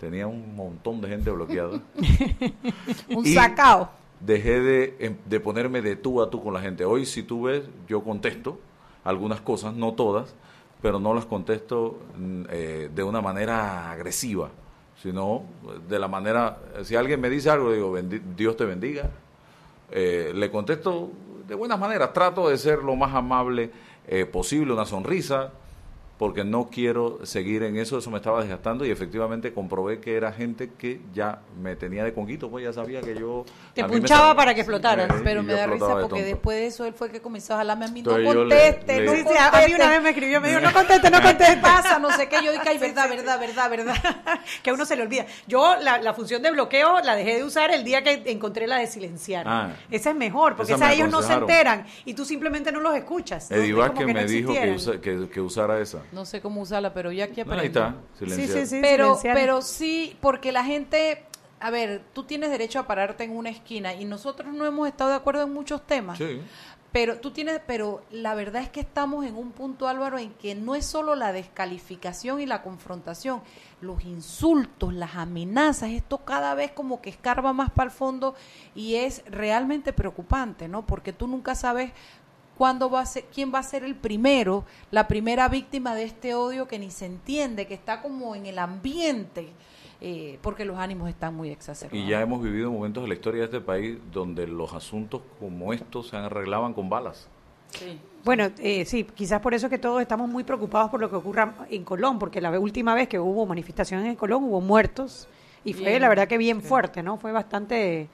[0.00, 1.80] Tenía un montón de gente bloqueada.
[3.08, 3.90] Un Y sacao.
[4.20, 6.84] Dejé de, em- de ponerme de tú a tú con la gente.
[6.84, 8.58] Hoy, si tú ves, yo contesto
[9.04, 10.34] algunas cosas, no todas,
[10.82, 14.50] pero no las contesto mm, eh, de una manera agresiva,
[15.02, 15.44] sino
[15.88, 19.10] de la manera, si alguien me dice algo, digo, "Bendi- Dios te bendiga.
[19.90, 21.10] Eh, le contesto
[21.46, 23.70] de buenas maneras, trato de ser lo más amable
[24.06, 25.52] eh, posible, una sonrisa,
[26.18, 30.32] porque no quiero seguir en eso, eso me estaba desgastando y efectivamente comprobé que era
[30.32, 33.44] gente que ya me tenía de conquito, pues ya sabía que yo...
[33.74, 35.08] Te punchaba para que explotaras.
[35.14, 37.58] Sí, Pero me da risa de porque después de eso él fue que comenzó a
[37.58, 37.98] jalarme a mí.
[38.00, 39.56] Entonces no le- conteste, le- no Sí, Sí, conteste.
[39.56, 41.56] a mí una vez me escribió, me dijo, no conteste, no ¿Qué conteste.
[41.58, 41.98] pasa?
[41.98, 42.36] No sé qué.
[42.42, 43.94] Yo dije, ay, verdad, verdad, verdad, verdad.
[44.62, 45.26] que a uno se le olvida.
[45.46, 48.78] Yo la, la función de bloqueo la dejé de usar el día que encontré la
[48.78, 49.44] de silenciar.
[49.46, 49.72] Ah.
[49.90, 52.80] esa es mejor, porque Esa esa me ellos no se enteran y tú simplemente no
[52.80, 53.50] los escuchas.
[53.50, 53.56] ¿no?
[53.58, 54.74] Como Vázquez que no me dijo que, existieran.
[54.76, 55.98] usa- que, que usara esa.
[56.12, 57.60] No sé cómo usarla, pero ya aquí aprendí.
[57.62, 58.58] ahí está, Sí, silenciar.
[58.60, 58.78] sí, sí.
[58.82, 61.24] pero, pero sí, porque la gente,
[61.60, 65.10] a ver, tú tienes derecho a pararte en una esquina y nosotros no hemos estado
[65.10, 66.18] de acuerdo en muchos temas.
[66.18, 66.40] Sí.
[66.92, 70.54] Pero tú tienes, pero la verdad es que estamos en un punto, Álvaro, en que
[70.54, 73.42] no es solo la descalificación y la confrontación,
[73.82, 78.34] los insultos, las amenazas, esto cada vez como que escarba más para el fondo
[78.74, 80.86] y es realmente preocupante, ¿no?
[80.86, 81.92] Porque tú nunca sabes
[82.56, 86.34] cuándo va a ser, quién va a ser el primero, la primera víctima de este
[86.34, 89.48] odio que ni se entiende, que está como en el ambiente,
[90.00, 92.04] eh, porque los ánimos están muy exacerbados.
[92.04, 95.72] Y ya hemos vivido momentos de la historia de este país donde los asuntos como
[95.72, 97.28] estos se arreglaban con balas.
[97.70, 97.98] Sí.
[98.24, 101.54] Bueno, eh, sí, quizás por eso que todos estamos muy preocupados por lo que ocurra
[101.70, 105.28] en Colón, porque la última vez que hubo manifestaciones en Colón hubo muertos
[105.64, 107.18] y fue Bien, la verdad que bien fuerte, ¿no?
[107.18, 108.08] Fue bastante,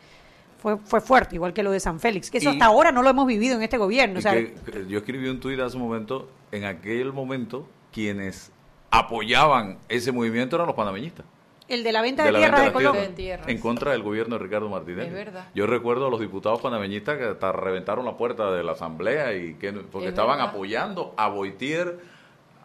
[0.63, 3.03] fue, fue fuerte, igual que lo de San Félix, que eso Y- hasta ahora no
[3.03, 4.15] lo hemos vivido en este gobierno.
[4.15, 7.67] Y o sea, que- que yo escribí un tuit hace un momento, en aquel momento,
[7.93, 8.53] quienes
[8.91, 11.27] apoyaban ese movimiento eran los panameñistas.
[11.69, 13.49] El de la venta de, de la tierras venta de De tierras.
[13.49, 15.09] en contra del gobierno de Ricardo Martinelli.
[15.09, 15.49] Es verdad.
[15.55, 19.55] Yo recuerdo a los diputados panameñistas que hasta reventaron la puerta de la asamblea y
[19.55, 20.51] que porque Es estaban verdad.
[20.55, 21.99] apoyando a Boitier,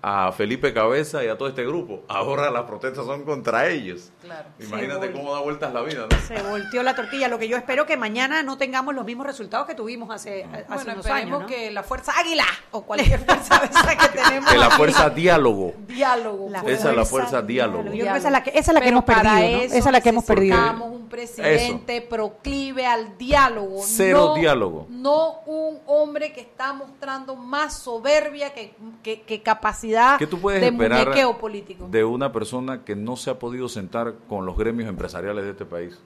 [0.02, 2.04] a Felipe Cabeza y a todo este grupo.
[2.08, 4.12] Ahora las protestas son contra ellos.
[4.22, 4.48] Claro.
[4.60, 6.18] Imagínate cómo da vueltas la vida, ¿no?
[6.28, 7.28] Se volteó la tortilla.
[7.28, 10.64] Lo que yo espero que mañana no tengamos los mismos resultados que tuvimos hace, hace
[10.68, 11.40] Bueno, unos esperemos años.
[11.42, 11.48] ¿no?
[11.48, 14.52] que la fuerza águila o cualquier fuerza de esa que tenemos.
[14.52, 15.74] Que la fuerza diálogo.
[15.88, 16.50] diálogo.
[16.52, 16.80] La pues.
[16.80, 17.84] Esa es la fuerza diálogo.
[17.86, 19.24] Yo creo que esa es la que, esa es la que hemos perdido.
[19.24, 19.48] para ¿no?
[19.62, 20.56] eso Esa es la que hemos perdido.
[20.56, 23.82] necesitamos un presidente proclive al diálogo.
[23.84, 24.88] Cero no- diálogo.
[24.90, 29.87] No un hombre que está mostrando más soberbia que, que- que capacidad
[30.18, 31.88] ¿Qué tú puedes de esperar muñequeo político.
[31.90, 35.66] de una persona que no se ha podido sentar con los gremios empresariales de este
[35.66, 36.00] país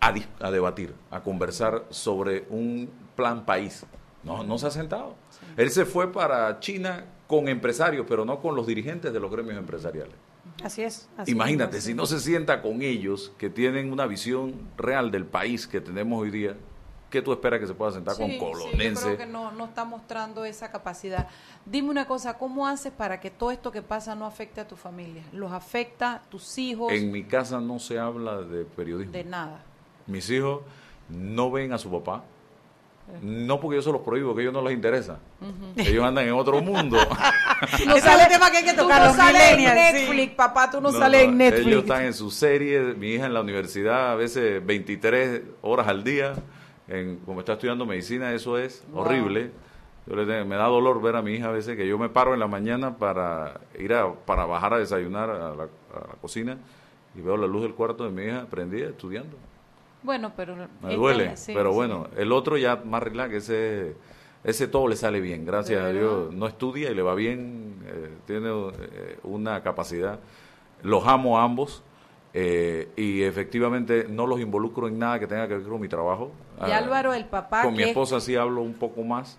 [0.00, 3.84] a, debatir, a conversar sobre un plan país?
[4.22, 5.16] No, no se ha sentado.
[5.56, 9.56] Él se fue para China con empresarios, pero no con los dirigentes de los gremios
[9.56, 10.14] empresariales.
[10.62, 11.08] Así es.
[11.16, 11.84] así Imagínate, es.
[11.84, 16.20] si no se sienta con ellos, que tienen una visión real del país que tenemos
[16.20, 16.56] hoy día,
[17.14, 19.08] ¿qué tú esperas que se pueda sentar Sí, con sí, colonense?
[19.08, 21.28] yo creo que no, no está mostrando esa capacidad.
[21.64, 24.74] Dime una cosa, ¿cómo haces para que todo esto que pasa no afecte a tu
[24.74, 25.22] familia?
[25.32, 26.92] ¿Los afecta, tus hijos?
[26.92, 29.12] En mi casa no se habla de periodismo.
[29.12, 29.62] De nada.
[30.08, 30.62] Mis hijos
[31.08, 32.24] no ven a su papá.
[33.08, 33.18] Eh.
[33.22, 35.20] No porque yo se los prohíbo, que a ellos no les interesa.
[35.76, 36.98] Ellos andan en otro mundo.
[37.86, 39.98] No es el tema que hay que tocar, Tú no los sales en millennials, sí.
[40.00, 41.66] Netflix, papá, tú no, No, sales no, en Netflix.
[41.66, 42.96] Ellos están en sus series.
[42.98, 46.34] Mi hija en la universidad, a veces 23 horas al día.
[46.88, 49.02] En, como está estudiando medicina, eso es Wow.
[49.02, 49.50] horrible.
[50.06, 52.34] Yo le me da dolor ver a mi hija a veces que yo me paro
[52.34, 56.58] en la mañana para ir a, para bajar a desayunar a la, a la cocina
[57.14, 59.36] y veo la luz del cuarto de mi hija prendida estudiando.
[60.02, 60.54] Bueno, pero...
[60.82, 61.76] Me duele, sí, pero sí.
[61.76, 63.96] bueno, el otro ya más relax, ese,
[64.44, 65.92] ese todo le sale bien, gracias ¿De a?
[65.92, 66.34] Dios.
[66.34, 70.20] No estudia y le va bien, eh, tiene eh, una capacidad.
[70.82, 71.82] Los amo a ambos
[72.36, 76.32] eh, y efectivamente no los involucro en nada que tenga que ver con mi trabajo.
[76.66, 79.38] Y Ah, Álvaro, el papá Con mi que esposa sí hablo un poco más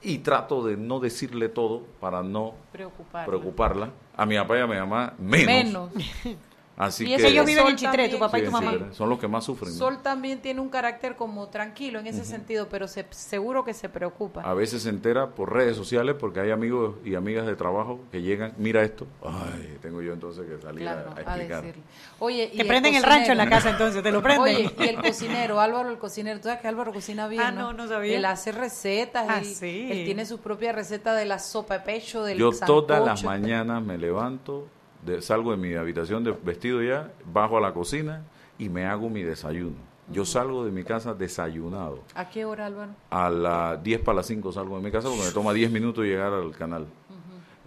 [0.00, 3.26] y trato de no decirle todo para no preocupado.
[3.26, 3.90] preocuparla.
[4.16, 5.92] A mi papá y a mi mamá menos.
[5.94, 6.36] Menos.
[6.76, 8.92] Así Y que Ellos viven en Chitré, tu papá y tu sí, mamá.
[8.92, 9.72] son los que más sufren.
[9.72, 9.78] ¿no?
[9.78, 13.88] Sol también tiene un carácter como tranquilo en ese sentido, pero se, seguro que se
[13.88, 14.42] preocupa.
[14.42, 18.20] A veces se entera por redes sociales porque hay amigos y amigas de trabajo que
[18.20, 21.62] llegan, mira esto, ay, tengo yo entonces que salir Claro, a, a a explicar.
[21.62, 21.82] decirle.
[22.18, 24.42] Oye, y Te prenden el rancho en la casa entonces, te lo prenden.
[24.42, 27.72] Oye, y el cocinero, Álvaro el cocinero, tú sabes que Álvaro cocina bien, Ah, no,
[27.72, 28.18] no sabía.
[28.18, 29.88] Él hace recetas, Ah, él, sí.
[29.90, 33.82] él tiene su propia receta de la sopa de pecho, del Yo todas las mañanas
[33.82, 34.66] me levanto,
[35.06, 38.24] de- salgo de mi habitación de vestido ya, bajo a la cocina
[38.58, 39.76] y me hago mi desayuno.
[40.10, 42.00] Yo salgo de mi casa desayunado.
[42.14, 42.92] ¿A qué hora, Álvaro?
[43.10, 46.04] A las 10 para las 5 salgo de mi casa porque me toma 10 minutos
[46.04, 46.86] llegar al canal.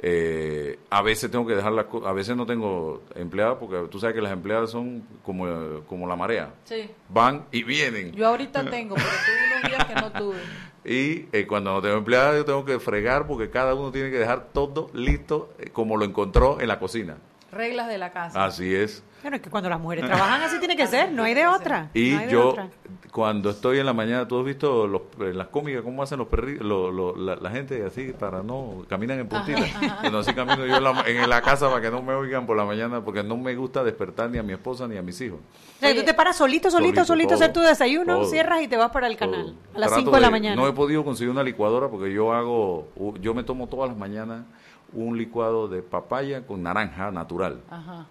[0.01, 4.15] Eh, a veces tengo que dejar las a veces no tengo empleadas porque tú sabes
[4.15, 5.45] que las empleadas son como,
[5.87, 6.53] como la marea.
[6.63, 6.89] Sí.
[7.09, 8.13] Van y vienen.
[8.13, 10.37] Yo ahorita tengo, pero tuve unos días que no tuve.
[10.85, 14.17] Y eh, cuando no tengo empleadas yo tengo que fregar porque cada uno tiene que
[14.17, 17.17] dejar todo listo eh, como lo encontró en la cocina.
[17.51, 18.45] Reglas de la casa.
[18.45, 19.03] Así es.
[19.21, 21.89] Bueno, es que cuando las mujeres trabajan así tiene que ser, no hay de otra.
[21.93, 22.69] Y no de yo, otra.
[23.11, 26.29] cuando estoy en la mañana, ¿tú has visto los, eh, las cómicas, cómo hacen los
[26.29, 29.59] perritos, lo- lo- la, la gente así para no, caminan en puntita?
[30.01, 32.55] Bueno, así camino yo en la, en la casa para que no me oigan por
[32.55, 35.39] la mañana, porque no me gusta despertar ni a mi esposa ni a mis hijos.
[35.41, 38.61] O sea, tú te paras solito, solito, solito, solito, todo, hacer tu desayuno, todo, cierras
[38.61, 39.55] y te vas para el canal Todo.
[39.75, 40.55] a las Trato 5 de la mañana.
[40.55, 42.87] No he podido conseguir una licuadora porque yo hago,
[43.19, 44.45] yo me tomo todas las mañanas
[44.93, 47.61] un licuado de papaya con naranja natural.
[47.69, 48.07] Ajá.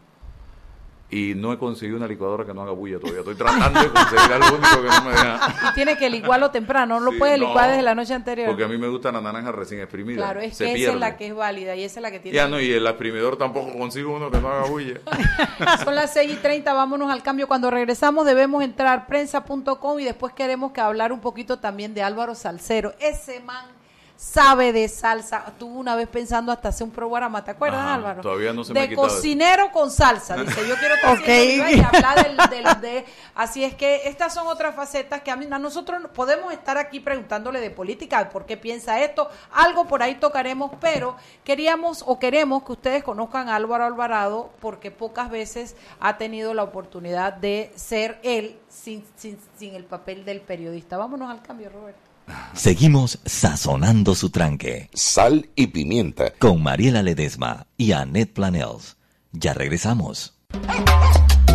[1.11, 3.21] Y no he conseguido una licuadora que no haga bulla todavía.
[3.21, 5.55] Estoy tratando de conseguir algo único que no me deja.
[5.71, 8.47] Y tiene que licuarlo temprano, no lo Sí, puede no, licuar desde la noche anterior.
[8.49, 10.19] Porque a mí me gusta la naranja recién exprimida.
[10.19, 12.21] Claro, es Se que esa es la que es válida y esa es la que
[12.21, 12.37] tiene.
[12.37, 15.01] Ya no, y el exprimidor tampoco consigo uno que no haga bulla.
[15.85, 17.49] Son las 6 y 30, vámonos al cambio.
[17.49, 22.35] Cuando regresamos debemos entrar prensa.com y después queremos que hablar un poquito también de Álvaro
[22.35, 22.93] Salcero.
[23.01, 23.78] Ese man
[24.19, 25.45] sabe de salsa.
[25.47, 28.21] Estuvo una vez pensando hasta hacer un programa, ¿te acuerdas, Ajá, Álvaro?
[28.21, 29.17] todavía no se me ha De quitado eso.
[29.17, 30.37] cocinero con salsa.
[30.45, 31.71] Dice, yo quiero que Ok.
[31.71, 33.05] y hablar del, del- de...
[33.37, 36.99] Así es que estas son otras facetas que a, mí, a nosotros podemos estar aquí
[36.99, 39.31] preguntándole de política, de por qué piensa esto.
[39.53, 44.91] Algo por ahí tocaremos, pero queríamos o queremos que ustedes conozcan a Álvaro Alvarado porque
[44.91, 50.41] pocas veces ha tenido la oportunidad de ser él sin, sin, sin el papel del
[50.41, 50.97] periodista.
[50.97, 52.08] Vámonos al cambio, Roberto.
[52.55, 56.33] Seguimos sazonando su tranque Sal y pimienta.
[56.39, 58.97] con Mariela Ledesma y Annette Planels.
[59.33, 60.35] Ya regresamos.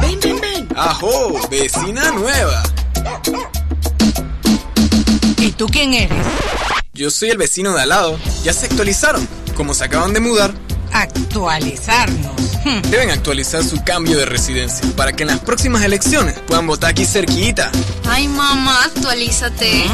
[0.01, 0.67] Ven, ven, ven.
[0.75, 2.63] Ajo, vecina nueva.
[5.37, 6.25] ¿Y tú quién eres?
[6.93, 8.19] Yo soy el vecino de al lado.
[8.43, 9.27] Ya se actualizaron.
[9.55, 10.53] Como se acaban de mudar,
[10.93, 12.32] Actualizarnos.
[12.63, 12.81] Hmm.
[12.89, 17.05] Deben actualizar su cambio de residencia para que en las próximas elecciones puedan votar aquí
[17.05, 17.71] cerquita.
[18.05, 19.85] Ay, mamá, actualízate.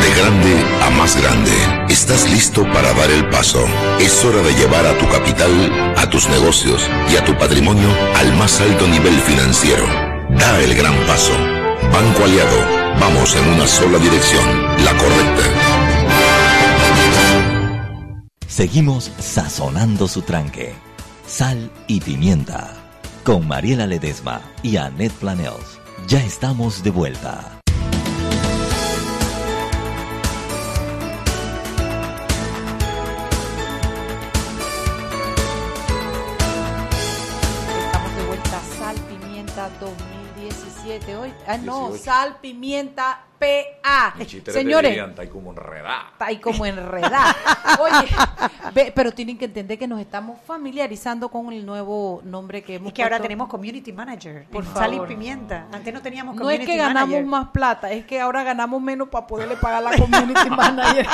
[0.00, 0.77] De grande
[1.16, 1.52] grande,
[1.88, 3.64] estás listo para dar el paso.
[4.00, 8.34] Es hora de llevar a tu capital, a tus negocios y a tu patrimonio al
[8.36, 9.86] más alto nivel financiero.
[10.30, 11.32] Da el gran paso.
[11.92, 12.58] Banco Aliado,
[13.00, 14.44] vamos en una sola dirección,
[14.84, 15.42] la correcta.
[18.46, 20.74] Seguimos sazonando su tranque.
[21.26, 22.74] Sal y pimienta.
[23.24, 25.78] Con Mariela Ledesma y Annette Planels.
[26.08, 27.57] Ya estamos de vuelta.
[41.48, 42.04] Ah, no, 18.
[42.04, 44.14] sal, pimienta PA.
[44.46, 46.08] Señores, "Está ahí como enredada.
[46.12, 47.36] está ahí como enredada.
[47.80, 48.08] Oye,
[48.74, 52.88] ve, pero tienen que entender que nos estamos familiarizando con el nuevo nombre que hemos
[52.88, 54.46] Es que ahora tenemos community manager.
[54.50, 55.66] Por Sal y pimienta.
[55.72, 57.26] Antes no teníamos No es community que ganamos manager.
[57.26, 61.06] más plata, es que ahora ganamos menos para poderle pagar a la community manager.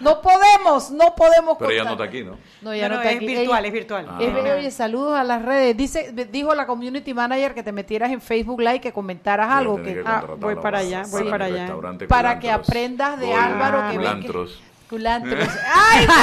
[0.00, 1.56] No podemos, no podemos.
[1.58, 2.36] Pero ella no está aquí, ¿no?
[2.60, 3.26] No, ya No, no, no, está es aquí.
[3.26, 4.06] virtual, es virtual.
[4.10, 4.18] Ah.
[4.20, 5.76] Es bello, oye, saludos a las redes.
[5.76, 9.94] Dice, dijo la community manager que te metieras en Facebook Live, que comentaras algo, que,
[9.94, 11.51] que ah, voy para allá, voy para allá.
[11.52, 12.68] Restaurante para que Culantros.
[12.68, 14.62] aprendas de Gol- Álvaro que ve que- Culantros.
[14.88, 15.48] Culantros.
[15.74, 16.16] ¡Ay, gol!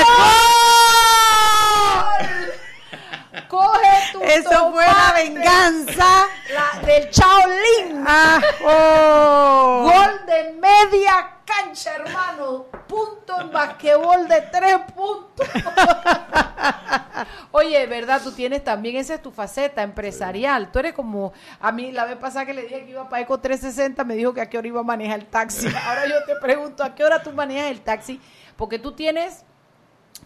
[3.47, 6.27] Coge tu Eso fue la venganza.
[6.53, 8.03] la del Shaolin.
[8.07, 9.91] Ah, oh.
[9.91, 11.29] Gol de media
[11.63, 12.65] cancha, hermano.
[12.87, 15.47] Punto en basquetbol de tres puntos.
[17.51, 18.21] Oye, ¿verdad?
[18.23, 20.71] Tú tienes también, esa es tu faceta empresarial.
[20.71, 23.39] Tú eres como, a mí la vez pasada que le dije que iba para Eco
[23.39, 25.67] 360, me dijo que a qué hora iba a manejar el taxi.
[25.85, 28.19] Ahora yo te pregunto, ¿a qué hora tú manejas el taxi?
[28.55, 29.43] Porque tú tienes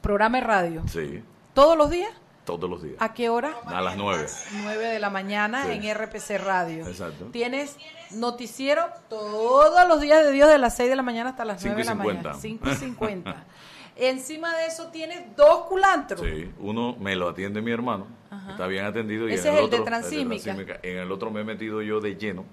[0.02, 0.84] programa de radio.
[0.88, 2.12] Sí, ¿Todos los días?
[2.46, 2.96] Todos los días.
[3.00, 3.56] ¿A qué hora?
[3.66, 4.26] A las nueve.
[4.64, 5.72] 9 de la mañana Sí.
[5.74, 6.88] en RPC Radio.
[6.88, 7.26] Exacto.
[7.32, 7.78] Tienes
[8.12, 11.76] noticiero todos los días de Dios de las 6 de la mañana hasta las Cinco
[11.76, 12.30] 9 de y la cincuenta.
[12.30, 12.42] mañana.
[12.42, 13.44] 5 y 50.
[13.96, 16.22] Encima de eso tienes dos culantros.
[16.22, 18.08] Sí, uno me lo atiende mi hermano,
[18.50, 19.30] está bien atendido.
[19.30, 20.44] Y Ese en es el de Transímica.
[20.44, 20.80] Transímica.
[20.82, 22.44] En el otro me he metido yo de lleno,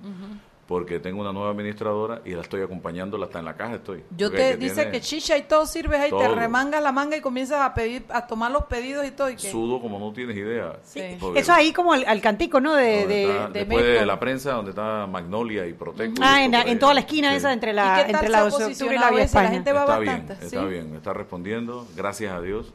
[0.71, 4.05] porque tengo una nueva administradora y la estoy acompañando, hasta en la caja estoy.
[4.17, 6.37] Yo te que dice que chicha y todo sirves ahí, te Todo.
[6.37, 9.29] remangas la manga y comienzas a pedir, a tomar los pedidos y todo.
[9.31, 10.79] Y que, Sudo como no tienes idea.
[10.85, 11.17] Sí.
[11.19, 12.77] Porque Eso ahí como al, al cantico, ¿no?
[12.77, 13.99] De, de- está- de después México.
[14.01, 16.23] de la prensa, donde está Magnolia y Protecto.
[16.23, 17.37] y Ah, esto en, la- en toda la esquina Sí.
[17.39, 19.25] esa entre ¿Y la, qué tal entre la ha 12 de octubre y la Vía
[19.25, 19.35] ese?
[19.35, 19.51] La España.
[19.51, 20.47] gente va Está bastante, bien, ¿sí?
[20.47, 22.73] está bien, está respondiendo, gracias a Dios.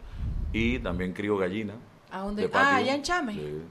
[0.52, 1.76] Y también crío gallina.
[2.12, 2.50] ¿A dónde?
[2.54, 3.34] Ah, allá en Chame.
[3.34, 3.62] Sí.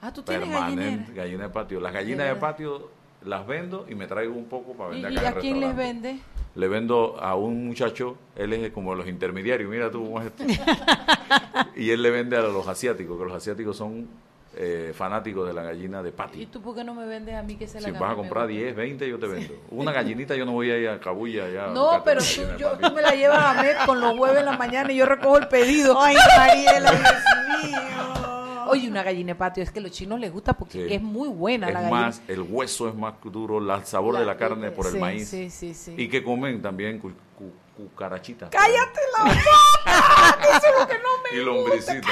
[0.00, 1.12] Ah, tú tienes Permanente, gallinera.
[1.14, 1.80] gallina de patio.
[1.80, 5.16] Las gallinas de patio las vendo y me traigo un poco para ¿Y, vender y
[5.18, 6.18] acá en a quién les vende?
[6.54, 10.44] Le vendo a un muchacho, él es como los intermediarios, mira tú cómo es esto.
[11.76, 14.06] y él le vende a los asiáticos, que los asiáticos son
[14.54, 16.48] eh, fanáticos de la gallina de ¿Y patio.
[16.48, 18.44] tú por qué no me vendes a mí que se la Si vas a comprar
[18.44, 18.60] gusta?
[18.60, 19.54] 10, 20, yo te vendo.
[19.70, 21.66] Una gallinita yo no voy a ir a Cabulla ya.
[21.68, 24.58] No, pero tú, yo, tú me la llevas a Met con los huevos en la
[24.58, 25.98] mañana y yo recojo el pedido.
[25.98, 28.21] Ay, Mariela, Dios mío.
[28.68, 30.94] Oye, una gallina de patio, es que a los chinos les gusta porque Sí.
[30.94, 32.00] es muy buena es la gallina.
[32.00, 35.28] más, el hueso es más duro, el sabor de la carne por el sí, maíz.
[35.28, 35.94] Sí, sí, sí.
[35.96, 38.50] Y que comen también cu- cu- cucarachitas.
[38.50, 39.40] ¡Cállate la boca!
[40.56, 42.10] Eso es lo que no me Y lombricitas.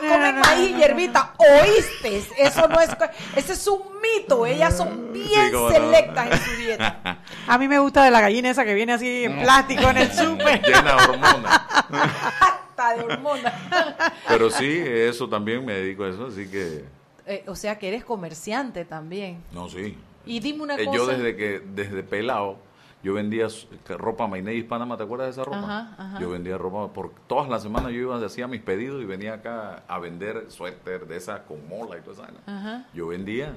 [0.00, 1.34] Comen maíz y hierbita.
[1.38, 2.22] ¿Oíste?
[2.38, 2.90] Eso no es...
[3.36, 4.46] Ese es un mito.
[4.46, 5.74] Ellas son bien cómo no.
[5.74, 7.18] selectas en su dieta.
[7.46, 10.12] A mí me gusta de la gallina esa que viene así en plástico en el
[10.16, 10.62] súper.
[10.62, 11.60] Llena de hormonas.
[12.78, 13.54] Hasta de hormonas.
[14.28, 16.84] Pero sí, eso también me dedico a eso, así que...
[17.26, 19.42] Eh, o sea que eres comerciante también.
[19.52, 19.96] No, sí.
[20.24, 20.96] Y dime una Eh, cosa.
[20.96, 22.56] Yo desde que, desde pelado,
[23.02, 23.48] yo vendía
[23.88, 25.58] ropa Mainé Panamá, ¿te acuerdas de esa ropa?
[25.58, 26.20] Ajá, ajá.
[26.20, 29.82] Yo vendía ropa, por todas las semanas yo iba, hacía mis pedidos y venía acá
[29.88, 32.32] a vender suéter de esas con mola y toda esa.
[32.46, 32.86] Ajá.
[32.94, 33.54] Yo vendía.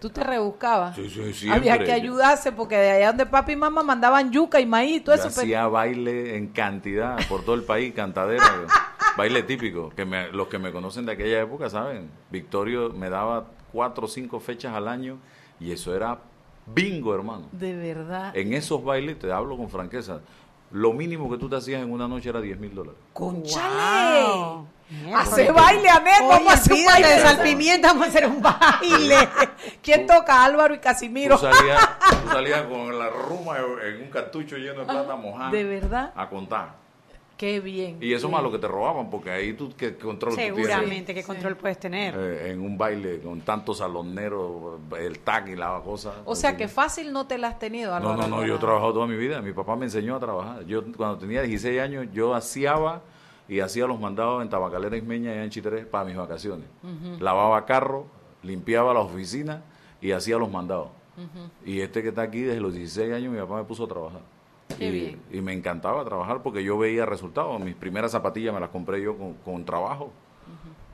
[0.00, 0.96] Tú te rebuscabas.
[0.96, 1.70] Sí, sí, siempre.
[1.70, 5.00] Había que ayudarse porque de allá donde papi y mamá mandaban yuca y maíz y
[5.00, 5.30] todo Yo eso.
[5.34, 8.42] pero- hacía baile en cantidad por todo el país, cantadera,
[9.16, 12.10] baile típico, que me- los que me conocen de aquella época saben.
[12.30, 15.18] Victorio me daba cuatro o cinco fechas al año
[15.60, 16.18] y eso era
[16.66, 17.48] bingo, hermano.
[17.52, 18.34] De verdad.
[18.36, 20.20] En esos bailes, te hablo con franqueza,
[20.72, 23.00] lo mínimo que tú te hacías en una noche era 10 mil dólares.
[23.12, 24.22] ¡Conchale!
[24.22, 24.66] Wow.
[25.14, 29.28] Hace baile, Oye, vamos a hacer un baile de salpimienta, vamos a hacer un baile.
[29.82, 30.44] ¿Quién toca?
[30.44, 31.36] Álvaro y Casimiro.
[31.38, 31.80] Tú salías,
[32.24, 35.50] tú salías con la ruma en un cartucho lleno de plata mojada.
[35.50, 36.12] ¿De verdad?
[36.16, 36.74] A contar.
[37.40, 37.96] Qué bien.
[38.02, 40.56] Y eso más lo que te robaban, porque ahí tú qué control tú tienes.
[40.56, 42.14] Seguramente, ¿qué control puedes tener?
[42.14, 46.16] Eh, en un baile con tantos saloneros, el tag y la cosa.
[46.26, 48.28] O sea que fácil no te la has tenido, No, Álvaro.
[48.28, 49.40] no, no, yo he trabajado toda mi vida.
[49.40, 50.66] Mi papá me enseñó a trabajar.
[50.66, 53.00] Yo cuando tenía 16 años, yo hacíaba
[53.48, 56.66] y hacía los mandados en Tabacalera Ismeña y en Chitré para mis vacaciones.
[57.20, 58.04] Lavaba carro,
[58.42, 59.62] limpiaba la oficina
[60.02, 60.88] y hacía los mandados.
[61.64, 64.20] Y este que está aquí, desde los 16 años, mi papá me puso a trabajar.
[64.78, 65.20] Qué y, bien.
[65.32, 67.60] y me encantaba trabajar porque yo veía resultados.
[67.60, 70.12] Mis primeras zapatillas me las compré yo con, con trabajo.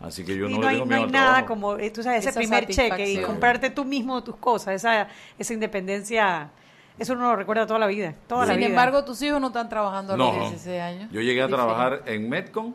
[0.01, 1.47] Así que yo y no, no le hay, no hay nada trabajo.
[1.47, 5.09] como, eh, tú sabes, ese Esa primer cheque y comprarte tú mismo tus cosas, esa,
[5.39, 6.51] esa independencia,
[6.99, 8.69] eso uno lo recuerda toda la vida, toda la Sin vida.
[8.69, 10.41] embargo, tus hijos no están trabajando a los no.
[10.51, 11.11] 16 años.
[11.11, 11.55] Yo llegué a Diferente.
[11.57, 12.75] trabajar en Metcon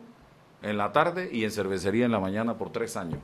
[0.62, 3.20] en la tarde y en cervecería en la mañana por tres años.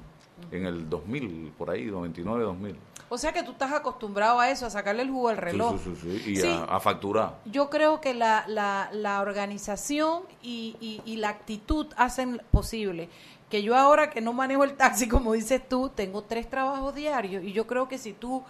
[0.53, 2.77] En el 2000, por ahí, 99, 2000.
[3.11, 5.79] O sea que tú estás acostumbrado a eso, a sacarle el jugo al reloj.
[5.83, 6.47] Sí, sí, sí, sí.
[6.47, 6.53] Y.
[6.53, 7.37] A, a facturar.
[7.47, 13.09] Yo creo que la, la, la organización y, y- y la actitud hacen posible.
[13.49, 17.43] Que yo ahora que no manejo el taxi, como dices tú, tengo tres trabajos diarios.
[17.45, 18.43] Y yo creo que si tú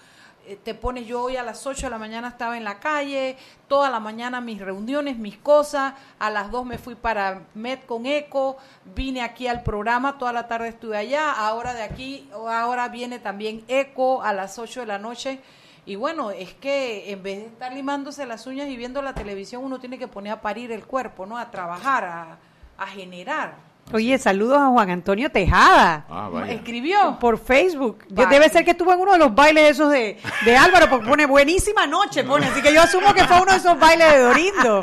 [0.56, 3.36] te pones, yo hoy a las 8 de la mañana estaba en la calle,
[3.68, 8.06] toda la mañana mis reuniones, mis cosas, a las 2 me fui para Med con
[8.06, 8.56] Eco,
[8.94, 13.64] vine aquí al programa, toda la tarde estuve allá, ahora de aquí, ahora viene también
[13.68, 15.40] Eco a las 8 de la noche.
[15.86, 19.64] Y bueno, es que en vez de estar limándose las uñas y viendo la televisión,
[19.64, 21.38] uno tiene que poner a parir el cuerpo, ¿no?
[21.38, 22.38] A trabajar, a,
[22.76, 23.67] a generar.
[23.92, 26.04] Oye, saludos a Juan Antonio Tejada.
[26.10, 26.52] Ah, vaya.
[26.52, 27.18] Escribió.
[27.18, 28.04] Por Facebook.
[28.10, 28.28] Vaya.
[28.28, 31.26] debe ser que estuvo en uno de los bailes esos de, de Álvaro, porque pone
[31.26, 32.46] buenísima noche, pone.
[32.46, 34.82] Así que yo asumo que fue uno de esos bailes de Dorindo.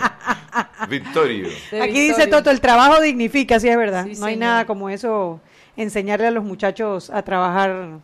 [0.89, 1.49] Victorio.
[1.71, 2.25] De Aquí dice.
[2.27, 4.05] Toto, el trabajo dignifica, sí es verdad.
[4.05, 4.47] Sí, no hay señor.
[4.47, 5.39] nada como eso,
[5.77, 7.99] enseñarle a los muchachos a trabajar.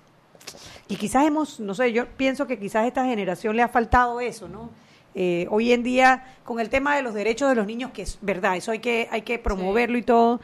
[0.87, 4.21] Y quizás hemos, no sé, yo pienso que quizás a esta generación le ha faltado
[4.21, 4.69] eso, ¿no?
[5.13, 8.17] Eh, hoy en día, con el tema de los derechos de los niños, que es
[8.21, 10.39] verdad, eso hay que, hay que promoverlo y todo,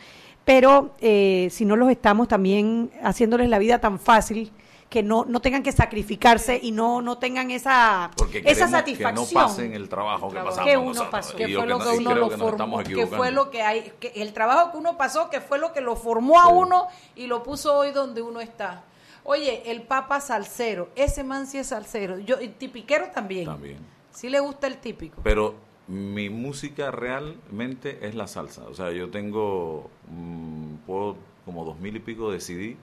[0.47, 4.49] pero eh, si no los estamos también haciéndoles la vida tan fácil
[4.89, 9.27] que no, no tengan que sacrificarse y no, no tengan esa, Porque esa satisfacción.
[9.27, 10.55] que no pasen el trabajo que Trabajo.
[10.55, 11.11] pasamos Que uno nosotros.
[11.11, 11.35] pasó.
[11.35, 14.31] Que fue lo que uno lo que formó, que fue lo que hay, que el
[14.31, 16.87] trabajo que uno pasó, que fue lo que lo formó a uno
[17.17, 18.83] y lo puso hoy donde uno está.
[19.25, 23.43] Oye, el Papa Salcero, ese man sí es salsero, yo y tipiquero también.
[23.47, 23.79] También.
[24.13, 25.19] Sí le gusta el típico.
[25.21, 25.55] Pero
[25.88, 28.63] mi música realmente es la salsa.
[28.67, 31.15] O sea, yo tengo mm, puedo,
[31.45, 32.75] como dos mil y pico de CD,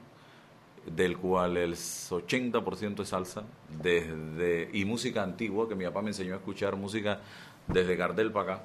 [0.86, 3.44] del cual el 80% es salsa,
[3.82, 7.20] desde, y música antigua, que mi papá me enseñó a escuchar música
[7.68, 8.64] desde Gardel para acá.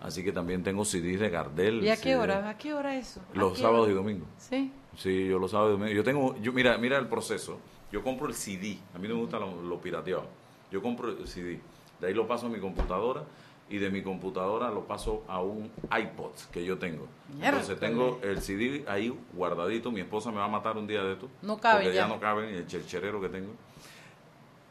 [0.00, 1.82] Así que también tengo CDs de Gardel.
[1.82, 2.48] ¿Y a qué hora?
[2.50, 3.20] ¿A qué hora eso?
[3.34, 3.92] ¿A Los sábados hora?
[3.92, 4.28] y domingos.
[4.38, 4.70] Sí.
[4.96, 5.96] Sí, yo los sábados y domingos.
[5.96, 7.58] Yo tengo, yo, mira, mira el proceso.
[7.90, 8.78] Yo compro el CD.
[8.94, 10.26] A mí no me gusta lo, lo pirateado.
[10.70, 11.58] Yo compro el CD.
[12.00, 13.22] De ahí lo paso a mi computadora
[13.68, 17.06] y de mi computadora lo paso a un iPod que yo tengo.
[17.40, 19.90] Entonces tengo el CD ahí guardadito.
[19.90, 21.28] Mi esposa me va a matar un día de esto.
[21.42, 22.02] No cabe Porque ya.
[22.02, 23.52] ya no cabe el chercherero que tengo.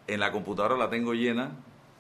[0.08, 1.52] En la computadora la tengo llena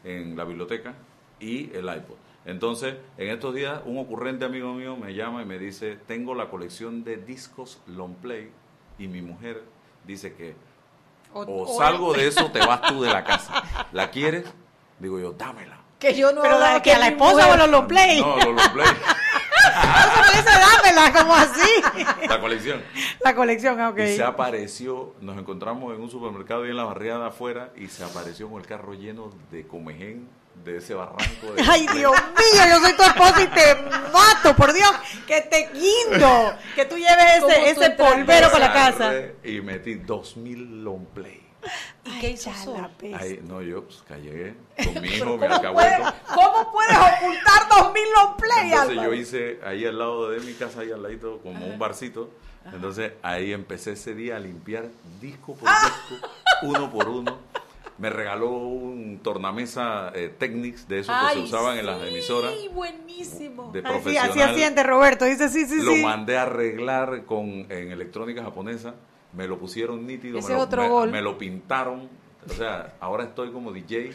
[0.04, 0.94] en la biblioteca
[1.40, 2.16] y el iPod.
[2.46, 6.50] Entonces, en estos días, un ocurrente amigo mío me llama y me dice, tengo la
[6.50, 8.52] colección de discos long play
[9.00, 9.64] y mi mujer
[10.06, 10.54] dice que
[11.34, 13.64] o- salgo de eso, te vas tú de la casa.
[13.92, 14.46] ¿La quieres?
[15.00, 15.78] Digo yo, dámela.
[16.00, 18.22] Que yo no Pero la, que a la esposa mujer- o a los play.
[18.22, 18.86] No, los long play,
[20.46, 21.70] dámela, como así.
[22.28, 22.84] la colección.
[23.24, 24.00] La colección, ah, ok.
[24.00, 28.04] Y se apareció, nos encontramos en un supermercado y en la barriada afuera y se
[28.04, 30.30] apareció con el carro lleno de comején
[30.64, 31.54] de ese barranco.
[31.56, 33.76] De Ay, Dios mío, yo soy tu esposa y te
[34.14, 34.92] mato, por Dios,
[35.28, 39.14] que te guindo, que tú lleves ¿Cómo ese, ese polvero para la casa.
[39.44, 41.45] Y metí dos mil long play.
[42.06, 42.90] ¿Y qué hizo Ay, Sol?
[43.20, 44.54] Ahí, no, yo pues, callé
[44.84, 46.14] con mi hijo, mi ¿Cómo puedes, alcahueto.
[46.34, 49.14] ¿Cómo puedes ocultar dos mil long play, Entonces Álvaro?
[49.14, 52.30] yo hice ahí al lado de mi casa, ahí al ladito, como un barcito.
[52.74, 54.86] Entonces ahí empecé ese día a limpiar
[55.22, 56.28] disco por disco,
[56.64, 57.38] uno por uno.
[57.98, 62.08] Me regaló un tornamesa eh, Technics de esos que se Ay, usaban en las sí,
[62.10, 63.72] emisoras buenísimo.
[63.72, 64.32] de Así, profesional.
[64.32, 66.04] así asiente Roberto, dice sí, sí, lo sí.
[66.04, 68.96] mandé a arreglar con en electrónica japonesa.
[69.36, 71.12] Me lo pusieron nítido, Ese me lo, otro me- gol.
[71.12, 72.08] me lo pintaron.
[72.50, 74.12] O sea, ahora estoy como DJ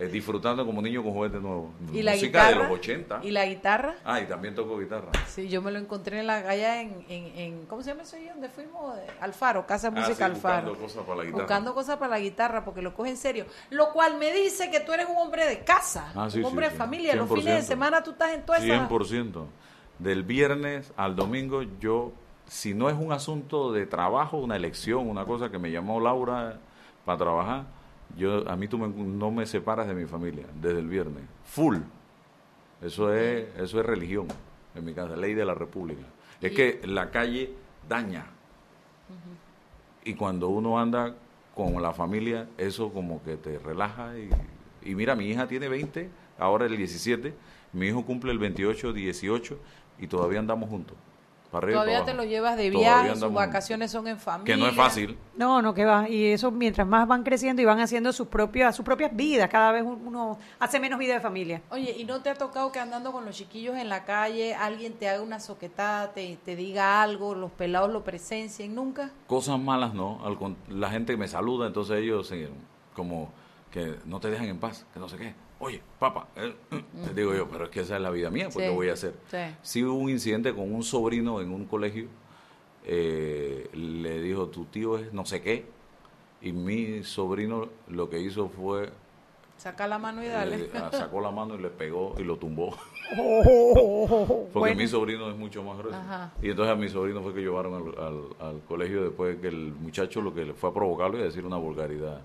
[0.00, 1.72] eh, disfrutando como niño con juguete nuevo.
[1.92, 2.62] ¿Y la Música guitarra?
[2.62, 3.20] de los 80.
[3.24, 3.94] ¿Y la guitarra?
[4.04, 5.08] Ah, y también toco guitarra.
[5.26, 8.14] Sí, yo me lo encontré en la allá en, en, en- ¿cómo se llama eso
[8.16, 8.28] ahí?
[8.28, 8.94] donde fuimos?
[9.20, 10.68] Alfaro, Casa Ah, Música sí, Alfaro.
[10.70, 11.42] buscando cosas para la guitarra.
[11.42, 13.46] Buscando cosas para la guitarra porque lo coge en serio.
[13.70, 16.66] Lo cual me dice que tú eres un hombre de casa, Ah, sí, un hombre
[16.66, 16.72] sí.
[16.72, 17.16] de familia.
[17.16, 17.62] Los fines de 100%.
[17.66, 18.88] semana tú estás en toda esa...
[18.88, 19.44] 100%.
[19.98, 22.12] Del viernes al domingo yo,
[22.48, 26.58] si no es un asunto de trabajo, una elección, una cosa que me llamó Laura
[27.04, 27.66] para trabajar,
[28.16, 31.22] yo a mí tú me- no me separas de mi familia desde el viernes.
[31.44, 31.76] Full.
[32.82, 34.26] Eso es, eso es religión
[34.74, 36.02] en mi casa, ley de la República.
[36.40, 37.50] Es que la calle
[37.88, 38.26] daña.
[40.04, 41.14] Y cuando uno anda
[41.54, 44.16] con la familia, eso como que te relaja.
[44.16, 44.30] Y,
[44.90, 47.34] y mira, mi hija tiene 20, ahora el 17,
[47.72, 49.58] mi hijo cumple el 28, 18
[49.98, 50.96] y todavía andamos juntos.
[51.50, 54.54] Arriba Todavía te lo llevas de viaje, sus vacaciones son en familia.
[54.54, 55.16] Que no es fácil.
[55.34, 56.06] No, no, que va.
[56.08, 59.72] Y eso mientras más van creciendo y van haciendo sus propias, sus propias vidas, cada
[59.72, 61.62] vez uno hace menos vida de familia.
[61.70, 64.92] Oye, ¿y no te ha tocado que andando con los chiquillos en la calle alguien
[64.92, 68.74] te haga una soquetada, te, te diga algo, los pelados lo presencien?
[68.74, 69.10] ¿Nunca?
[69.26, 70.20] Cosas malas no.
[70.26, 72.50] Al con- la gente me saluda, entonces ellos eh,
[72.94, 73.30] como
[73.70, 75.34] que no te dejan en paz, que no sé qué.
[75.60, 76.54] Oye, papá, eh,
[77.04, 78.88] te digo yo, pero es que esa es la vida mía, pues Sí, ¿qué voy
[78.90, 79.14] a hacer?
[79.28, 79.38] sí.
[79.62, 82.06] Sí hubo un incidente con un sobrino en un colegio,
[82.84, 85.66] eh, le dijo, tu tío es no sé qué,
[86.40, 88.90] y mi sobrino lo que hizo fue,
[89.56, 90.54] Saca la mano y dale.
[90.66, 92.76] eh, sacó la mano y le pegó y lo tumbó.
[93.16, 94.76] Porque Bueno.
[94.76, 95.98] mi sobrino es mucho más grueso.
[95.98, 96.30] Ajá.
[96.40, 99.48] Y entonces a mi sobrino fue que llevaron al, al- al colegio después de que
[99.48, 102.20] el muchacho lo que le fue a provocarlo y a decir una vulgaridad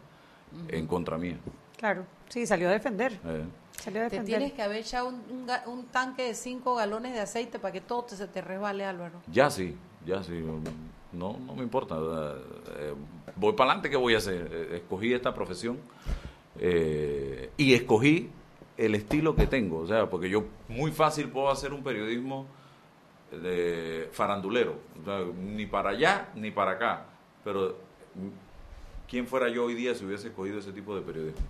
[0.68, 1.38] en contra mía.
[1.78, 3.20] Claro, sí, salió a defender.
[3.26, 3.44] Eh,
[3.80, 4.26] Salió a Te defender.
[4.40, 7.72] tienes que haber echado un, un ga- un tanque de 5 galones de aceite para
[7.74, 9.22] que todo te, se te resbale, Álvaro.
[9.28, 10.42] Ya sí, ya sí.
[11.12, 11.96] No, no me importa.
[12.78, 12.94] eh,
[13.36, 14.50] voy para adelante, ¿qué voy a hacer?
[14.52, 15.80] Eh, Escogí esta profesión
[16.60, 18.30] eh, y escogí
[18.78, 19.80] el estilo que tengo.
[19.80, 22.46] O sea, porque yo muy fácil puedo hacer un periodismo
[23.32, 24.76] de farandulero.
[25.02, 27.06] O sea, ni para allá ni para acá.
[27.44, 27.76] Pero
[28.16, 28.53] mm,
[29.10, 31.42] ¿quién fuera yo hoy día si hubiese escogido ese tipo de periodismo?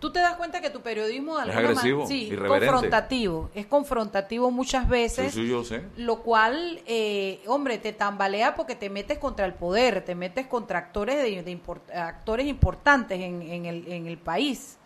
[0.00, 2.66] Tú te das cuenta que tu periodismo de Es agresivo, sí, irreverente.
[2.68, 5.32] confrontativo, es confrontativo muchas veces.
[5.34, 5.82] Sí, sí, yo sé.
[5.96, 10.78] Lo cual, eh, hombre, te tambalea porque te metes contra el poder, te metes contra
[10.78, 14.76] actores de, de import- actores importantes en, en el, en el país.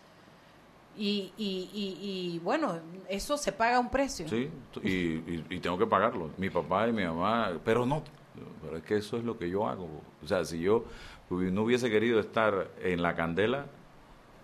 [0.95, 1.97] Y, y, y,
[2.35, 4.27] y, bueno, eso se paga un precio.
[4.29, 4.49] Sí,
[4.83, 6.29] y, y- y tengo que pagarlo.
[6.37, 8.03] Mi papá y mi mamá, pero no,
[8.63, 9.87] pero es que eso es lo que yo hago.
[10.23, 10.85] O sea, si yo
[11.29, 13.65] no hubiese querido estar en la candela,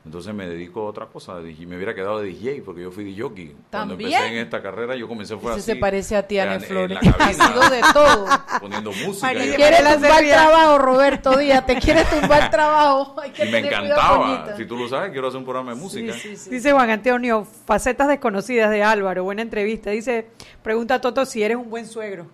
[0.05, 1.39] entonces me dedico a otra cosa.
[1.41, 3.55] Y me hubiera quedado de DJ, porque yo fui de jockey.
[3.69, 5.61] Cuando empecé en esta carrera, yo comencé fue así.
[5.61, 6.97] se parece a ti, Ana Flores.
[7.19, 8.25] Ha sido de todo.
[8.61, 9.33] Poniendo música.
[9.33, 11.65] Y- quiere tumbar el trabajo, Roberto Díaz.
[11.65, 13.15] Te quiere tumbar el trabajo.
[13.39, 14.55] Y me encantaba.
[14.57, 16.13] Si tú lo sabes, quiero hacer un programa de música.
[16.13, 19.91] Dice Juan Antonio, facetas desconocidas de Álvaro, buena entrevista.
[19.91, 20.29] Dice,
[20.63, 22.27] pregunta a Toto si eres un buen suegro.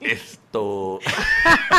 [0.00, 1.00] Esto.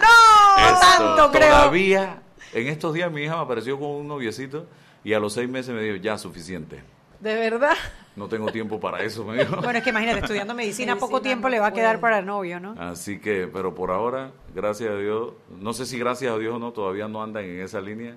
[0.00, 1.50] no, Esto tanto creo.
[1.50, 2.21] Todavía,
[2.52, 4.66] en estos días mi hija me apareció con un noviecito
[5.04, 6.82] y a los seis meses me dijo, ya, suficiente.
[7.20, 7.74] De verdad.
[8.16, 9.56] No tengo tiempo para eso, me dijo.
[9.62, 12.26] Bueno, es que imagínate, estudiando medicina, poco tiempo no le va a quedar para el
[12.26, 12.74] novio, ¿no?
[12.78, 15.30] Así que, pero por ahora, gracias a Dios,
[15.60, 18.16] no sé si gracias a Dios o no, todavía no andan en esa línea.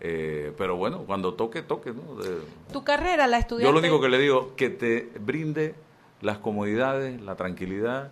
[0.00, 2.22] eh, pero bueno, cuando toque, toque, ¿no?
[2.22, 2.38] De-
[2.72, 3.64] Tu carrera la estudiaste.
[3.66, 5.74] yo lo único que le digo, que te brinde
[6.20, 8.10] las comodidades, la tranquilidad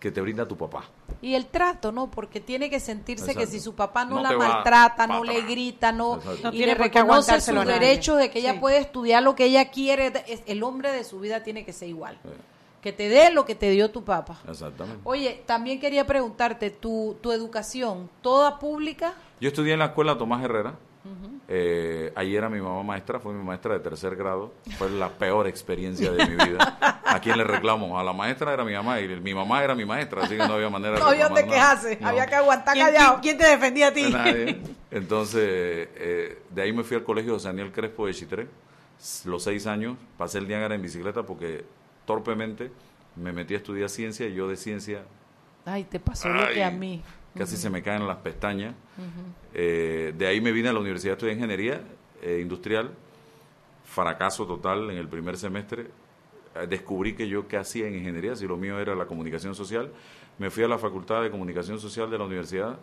[0.00, 0.84] que te brinda tu papá.
[1.22, 2.10] Y el trato, ¿no?
[2.10, 5.90] Porque tiene que sentirse que si su papá no, No la maltrata, no le grita,
[5.92, 6.16] no.
[6.42, 8.58] No y tiene le reconoce sus derechos de que ella Sí.
[8.60, 10.12] puede estudiar lo que ella quiere,
[10.46, 12.18] el hombre de su vida tiene que ser igual.
[12.82, 14.38] Que te dé lo que te dio tu papá.
[14.48, 15.00] Exactamente.
[15.04, 19.14] Oye, también quería preguntarte, ¿tu, tu educación, toda pública?
[19.40, 20.74] Yo estudié en la escuela Tomás Herrera.
[21.48, 24.52] Eh, ayer era mi mamá maestra, fue mi maestra de tercer grado.
[24.78, 26.78] Fue la peor experiencia de mi vida.
[27.04, 27.98] ¿A quién le reclamo?
[27.98, 30.54] A la maestra era mi mamá y mi mamá era mi maestra, así que no
[30.54, 31.42] había manera de No había nada.
[31.44, 32.08] quejarse, No.
[32.08, 33.20] había que aguantar ¿Quién, callado.
[33.20, 34.10] quién- quién te defendía a ti?
[34.10, 34.60] Nadie.
[34.90, 35.40] Entonces,
[35.94, 38.46] eh, de ahí me fui al colegio José Daniel Crespo de Chitré.
[39.24, 41.64] Los seis años, pasé el Niágara en bicicleta porque
[42.06, 42.70] torpemente
[43.14, 45.02] me metí a estudiar ciencia y yo de ciencia
[45.64, 47.02] Ay, te pasó lo que a mí.
[47.36, 48.74] Casi se me caen las pestañas.
[49.54, 51.80] Eh, de ahí me vine a la universidad a estudiar ingeniería
[52.22, 52.90] eh, industrial.
[53.84, 55.86] Fracaso total en el primer semestre.
[56.54, 59.90] Eh, descubrí que yo qué hacía en ingeniería, si lo mío era la comunicación social.
[60.38, 62.78] Me fui a la Facultad de Comunicación Social de la universidad.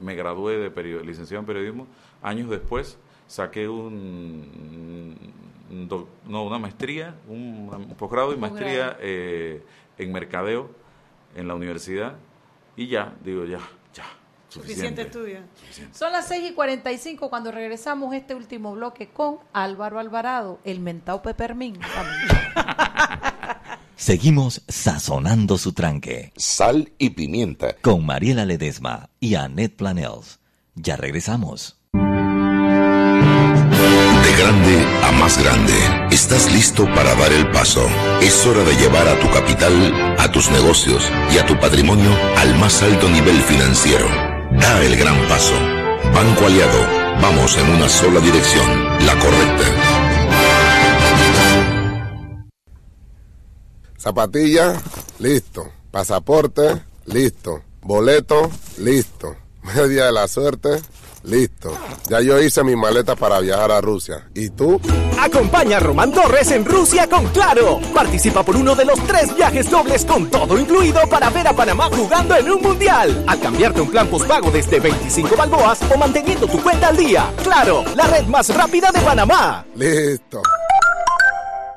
[0.00, 1.86] Me gradué de licenciado en periodismo.
[2.22, 5.14] Años después saqué un,
[5.70, 9.62] no, una maestría, un, un posgrado y maestría eh,
[9.98, 10.70] en mercadeo
[11.36, 12.16] en la universidad.
[12.76, 13.60] Y ya, digo, ya,
[13.94, 14.04] ya,
[14.48, 15.40] Suficiente estudio.
[15.92, 21.22] Son las 6 y 45 cuando regresamos este último bloque con Álvaro Alvarado, el mentao
[21.22, 21.76] Pepermín.
[23.96, 26.32] Seguimos sazonando su tranque.
[26.36, 27.74] Sal y pimienta.
[27.80, 30.38] Con Mariela Ledesma y Annette Planels.
[30.76, 31.80] Ya regresamos.
[31.92, 32.00] De
[34.38, 35.72] grande a más grande,
[36.14, 37.84] estás listo para dar el paso.
[38.22, 42.56] Es hora de llevar a tu capital, a tus negocios y a tu patrimonio al
[42.56, 44.06] más alto nivel financiero.
[44.52, 45.54] Da el gran paso.
[46.14, 46.78] Banco Aliado,
[47.20, 49.64] vamos en una sola dirección, la correcta.
[53.98, 54.80] Zapatilla,
[55.18, 55.72] listo.
[55.90, 57.62] Pasaporte, listo.
[57.82, 59.36] Boleto, listo.
[59.62, 60.80] Media de la suerte,
[61.24, 61.76] listo.
[62.08, 64.28] Ya yo hice mi maleta para viajar a Rusia.
[64.34, 64.80] ¿Y tú?
[65.18, 67.80] Acompaña a Román Torres en Rusia con Claro.
[67.94, 71.88] Participa por uno de los tres viajes dobles con todo incluido para ver a Panamá
[71.90, 73.24] jugando en un mundial.
[73.26, 77.32] Al cambiarte un plan postpago desde 25 balboas o manteniendo tu cuenta al día.
[77.42, 79.64] Claro, la red más rápida de Panamá.
[79.74, 80.42] Listo.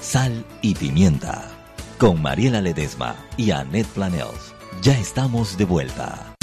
[0.00, 1.49] Sal y Pimienta
[2.00, 4.54] con Mariela Ledesma y Annette Planels.
[4.80, 6.34] Ya estamos de vuelta.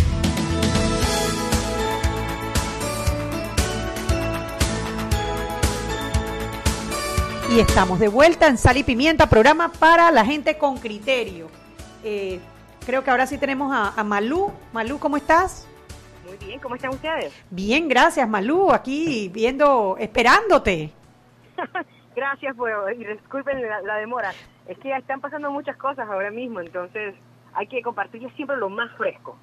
[7.51, 11.47] Y estamos de vuelta en Sal y Pimienta, programa para la gente con criterio.
[12.03, 12.39] Eh,
[12.85, 14.51] creo que ahora sí tenemos a, a Malú.
[14.73, 15.67] Malú, ¿cómo estás?
[16.27, 17.33] Muy bien, ¿cómo están ustedes?
[17.49, 18.71] Bien, gracias, Malú.
[18.71, 20.91] Aquí viendo, esperándote.
[22.17, 24.31] Gracias, pues, y disculpen la, la demora.
[24.67, 27.13] Es que están pasando muchas cosas ahora mismo, entonces
[27.53, 29.37] hay que compartirles siempre lo más fresco.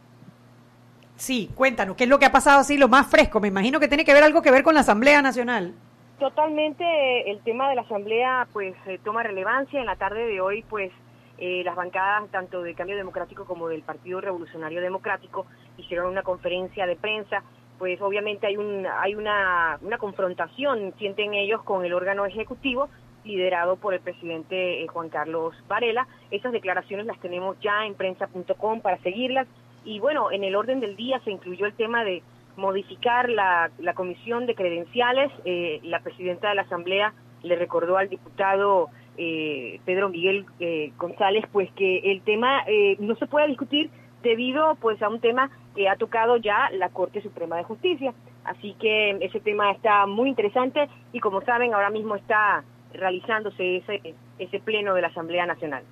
[1.14, 3.39] Sí, cuéntanos, ¿qué es lo que ha pasado así, lo más fresco?
[3.39, 5.72] Me imagino que tiene que ver algo que ver con la Asamblea Nacional.
[6.18, 9.79] Totalmente eh, el tema de la Asamblea pues eh, toma relevancia.
[9.79, 10.91] En la tarde de hoy pues
[11.39, 15.47] eh, las bancadas tanto del Cambio Democrático como del Partido Revolucionario Democrático
[15.77, 17.45] hicieron una conferencia de prensa.
[17.79, 22.89] Pues obviamente hay, un, hay una, una confrontación, sienten ellos, con el órgano ejecutivo
[23.25, 26.07] liderado por el presidente eh, Juan Carlos Varela.
[26.31, 29.49] Esas declaraciones las tenemos ya en prensa.com para seguirlas.
[29.85, 32.22] Y bueno, en el orden del día se incluyó el tema de
[32.57, 35.33] modificar la, la comisión de credenciales.
[35.45, 41.45] Eh, la presidenta de la Asamblea le recordó al diputado eh, Pedro Miguel eh, González
[41.53, 43.91] pues que el tema eh, no se puede discutir
[44.22, 48.12] debido pues a un tema que ha tocado ya la Corte Suprema de Justicia.
[48.45, 52.62] Así que ese tema está muy interesante y como saben ahora mismo está
[52.93, 55.83] realizándose ese, ese pleno de la Asamblea Nacional.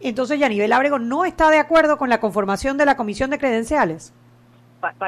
[0.00, 4.12] Entonces, Yanivel Ábrego no está de acuerdo con la conformación de la comisión de credenciales.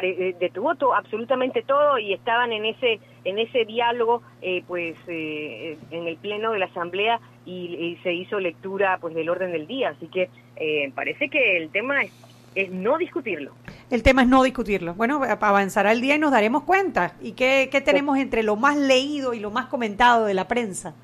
[0.02, 5.76] Eh, detuvo to- absolutamente todo y estaban en ese en ese diálogo eh, pues eh,
[5.90, 9.66] en el pleno de la asamblea y, y se hizo lectura pues del orden del
[9.66, 11.96] día así que eh, parece que el tema
[12.56, 13.52] es, no discutirlo
[13.90, 14.94] El tema es no discutirlo.
[14.94, 17.12] Bueno, avanzará el día y nos daremos cuenta.
[17.22, 20.94] ¿Y qué, qué tenemos entre lo más leído y lo más comentado de la prensa?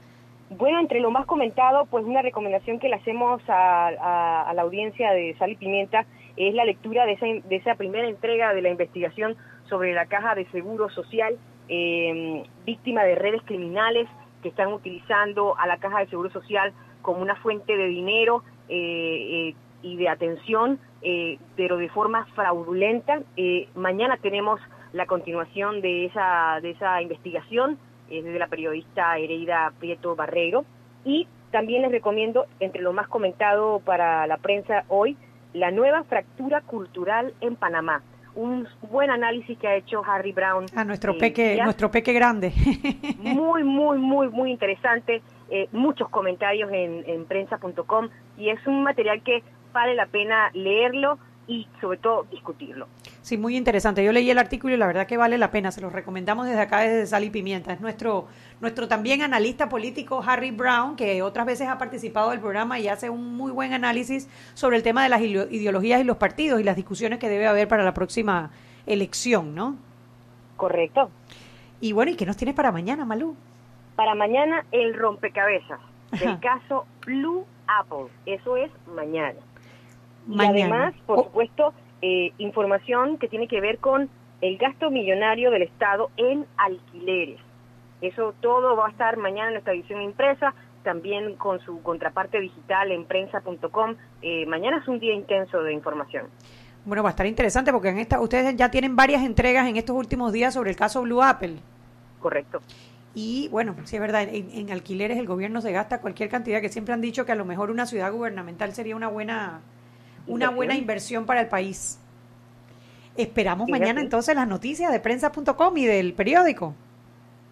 [0.50, 4.62] Bueno, entre lo más comentado, pues una recomendación que le hacemos a, a- a la
[4.62, 6.05] audiencia de Sal y Pimienta
[6.36, 9.36] es la lectura de esa, de esa primera entrega de la investigación
[9.68, 11.36] sobre la caja de seguro social,
[11.68, 14.09] eh, víctima de redes criminales
[14.42, 19.48] que están utilizando a la caja de seguro social como una fuente de dinero eh,
[19.50, 23.20] eh, y de atención, eh, pero de forma fraudulenta.
[23.37, 24.61] Eh, mañana tenemos
[24.93, 27.78] la continuación de esa, de esa investigación
[28.11, 30.64] es de la periodista Hereida Prieto Barreiro.
[31.05, 35.16] Y también les recomiendo, entre lo más comentado para la prensa hoy,
[35.53, 38.03] la nueva fractura cultural en Panamá.
[38.35, 40.66] Un buen análisis que ha hecho Harry Brown.
[40.74, 41.64] A nuestro eh, peque, ya.
[41.64, 42.53] nuestro peque grande.
[43.18, 45.22] Muy, muy, muy, muy interesante.
[45.51, 48.09] eh, muchos comentarios en, en prensa.com
[48.39, 49.43] y es un material que
[49.73, 52.87] vale la pena leerlo y sobre todo discutirlo.
[53.20, 54.05] Sí, muy interesante.
[54.05, 55.70] Yo leí el artículo y la verdad que vale la pena.
[55.73, 57.73] Se los recomendamos desde acá, desde Sal y Pimienta.
[57.73, 58.27] Es nuestro,
[58.61, 63.11] nuestro también analista político Harry Brown, que otras veces ha participado del programa y hace
[63.11, 66.77] un muy buen análisis sobre el tema de las ideologías y los partidos y las
[66.77, 68.51] discusiones que debe haber para la próxima
[68.87, 69.77] elección, ¿no?
[70.57, 71.11] Correcto.
[71.81, 73.37] Y bueno, ¿y qué nos tienes para mañana, Malú?
[73.97, 75.81] Para mañana el rompecabezas
[76.12, 78.07] del caso Blue Apple.
[78.27, 79.39] Eso es mañana.
[80.29, 81.25] Y además, por Oh.
[81.25, 84.09] supuesto, eh, información que tiene que ver con
[84.41, 87.39] el gasto millonario del Estado en alquileres.
[88.01, 92.91] Eso todo va a estar mañana en nuestra edición impresa, también con su contraparte digital
[92.91, 93.95] en prensa.com.
[94.23, 96.27] Eh, mañana es un día intenso de información.
[96.85, 99.95] Bueno, va a estar interesante porque en esta, ustedes ya tienen varias entregas en estos
[99.95, 101.59] últimos días sobre el caso Blue Apple.
[102.18, 102.61] Correcto.
[103.14, 106.68] Y bueno, sí es verdad, en, en alquileres el gobierno se gasta cualquier cantidad que
[106.70, 109.61] siempre han dicho que a lo mejor una ciudad gubernamental sería una buena
[110.27, 111.99] una buena inversión para el país.
[113.16, 113.81] Esperamos Fíjate.
[113.81, 116.75] mañana entonces las noticias de prensa.com y del periódico.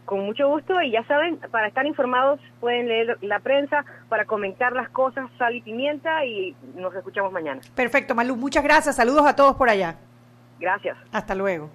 [0.04, 4.72] Con mucho gusto y ya saben, para estar informados pueden leer la prensa, para comentar
[4.72, 7.60] las cosas, sal y pimienta y nos escuchamos mañana.
[7.74, 8.96] Perfecto, Malú, muchas gracias.
[8.96, 9.96] Saludos a todos por allá.
[10.58, 10.96] Gracias.
[11.12, 11.70] Hasta luego.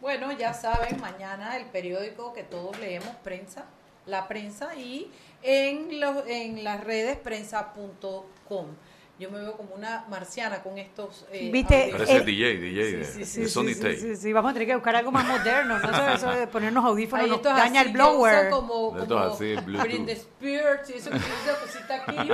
[0.00, 3.66] Bueno, ya saben, mañana el periódico que todos leemos, prensa,
[4.06, 5.10] la prensa, y
[5.42, 8.66] en, los, en las redes prensa.com.
[9.22, 11.26] Yo me veo como una marciana con estos...
[11.30, 11.88] eh, ¿Viste?
[11.92, 13.96] Parece DJ, DJ de, Sí, sí, de sí, Sony Sí, Tay.
[13.96, 15.90] sí, sí, vamos a tener que buscar algo más moderno, ¿no?
[15.90, 18.50] Eso, eso de ponernos audífonos Ay, nos esto es daña así, el blower.
[18.50, 19.54] Como, Esto es como así.
[19.88, 22.28] Britney Spears y eso, que esa cosita aquí.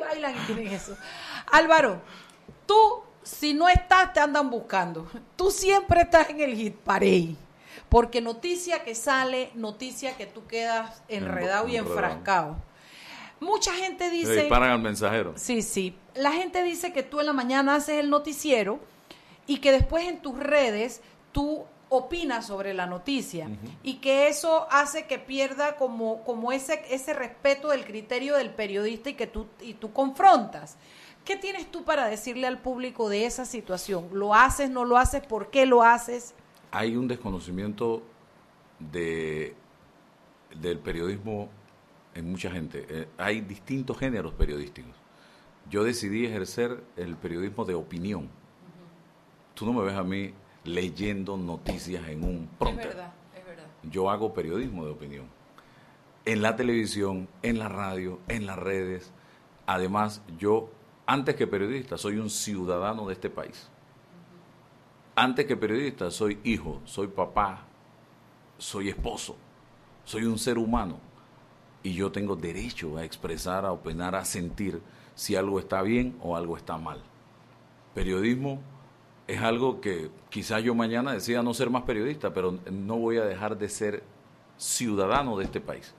[0.00, 0.96] bailan y tienen eso.
[1.52, 2.00] Álvaro,
[2.66, 2.74] tú,
[3.22, 5.08] si no estás, te andan buscando.
[5.36, 7.36] Tú siempre estás en el hit parade.
[7.88, 11.94] Porque noticia que sale, noticia que tú quedas enredado y Enredado.
[11.94, 12.69] enfrascado.
[13.40, 14.36] Mucha gente Le dice...
[14.36, 15.32] disparan al mensajero.
[15.36, 15.96] Sí, sí.
[16.14, 18.78] La gente dice que tú en la mañana haces el noticiero
[19.46, 21.00] y que después en tus redes
[21.32, 23.48] tú opinas sobre la noticia
[23.82, 29.10] y que eso hace que pierda como, como ese, ese respeto del criterio del periodista
[29.10, 30.76] y que tú, y tú confrontas.
[31.24, 34.08] ¿Qué tienes tú para decirle al público de esa situación?
[34.12, 35.26] ¿Lo haces, no lo haces?
[35.26, 36.34] ¿Por qué lo haces?
[36.70, 38.02] Hay un desconocimiento
[38.78, 39.54] de,
[40.54, 41.48] del periodismo
[42.14, 42.86] en mucha gente.
[42.88, 44.94] Eh, hay distintos géneros periodísticos.
[45.68, 48.28] Yo decidí ejercer el periodismo de opinión.
[49.54, 50.32] Tú no me ves a mí
[50.64, 52.88] leyendo noticias en un prompter.
[52.88, 53.64] Es verdad, es verdad.
[53.84, 55.26] Yo hago periodismo de opinión.
[56.24, 59.12] En la televisión, en la radio, en las redes.
[59.66, 60.70] Además, yo,
[61.06, 63.70] antes que periodista, soy un ciudadano de este país.
[65.14, 67.66] Antes que periodista, soy hijo, soy papá,
[68.58, 69.36] soy esposo,
[70.04, 70.98] soy un ser humano.
[71.82, 74.80] Y yo tengo derecho a expresar, a opinar, a sentir
[75.14, 77.02] si algo está bien o algo está mal.
[77.94, 78.60] Periodismo
[79.26, 83.24] es algo que quizás yo mañana decida no ser más periodista, pero no voy a
[83.24, 84.02] dejar de ser
[84.56, 85.94] ciudadano de este país.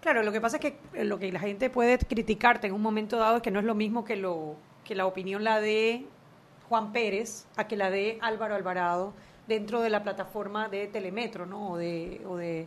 [0.00, 2.82] Claro, lo que pasa es que eh, lo que la gente puede criticarte en un
[2.82, 6.06] momento dado es que no es lo mismo que lo que la opinión la de
[6.68, 9.12] Juan Pérez a que la de Álvaro Alvarado
[9.46, 11.72] dentro de la plataforma de Telemetro, ¿no?
[11.72, 12.66] O de o de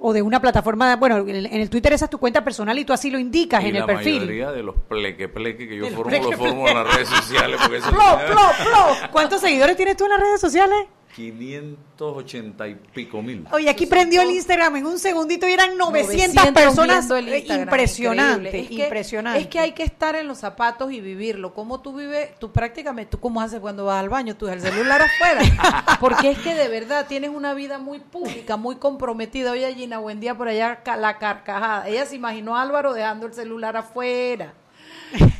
[0.00, 2.92] o de una plataforma, bueno, en el, Twitter esa es tu cuenta personal y tú
[2.92, 4.20] así lo indicas y en la el perfil.
[4.20, 7.60] mayoría de los pleque pleque que yo De formo, pleque formo en las redes sociales.
[7.62, 9.10] Porque plo, plo.
[9.12, 10.86] ¿Cuántos seguidores tienes tú en las redes sociales?
[11.14, 13.46] 580 y pico mil.
[13.52, 17.10] Oye, aquí prendió el Instagram en un segundito y eran 900, 900 personas.
[17.10, 17.28] el
[17.60, 18.60] Impresionante, increíble.
[18.60, 19.40] Es que- impresionante.
[19.40, 21.52] Es que hay que estar en los zapatos y vivirlo.
[21.54, 22.38] ¿Cómo tú vives?
[22.38, 24.36] Tú prácticamente, ¿tú cómo haces cuando vas al baño?
[24.36, 25.40] Tú el celular afuera.
[26.00, 29.52] Porque es que de verdad tienes una vida muy pública, muy comprometida.
[29.52, 31.88] Oye, Gina, buen día por allá, la carcajada.
[31.88, 34.54] Ella se imaginó a Álvaro dejando el celular afuera.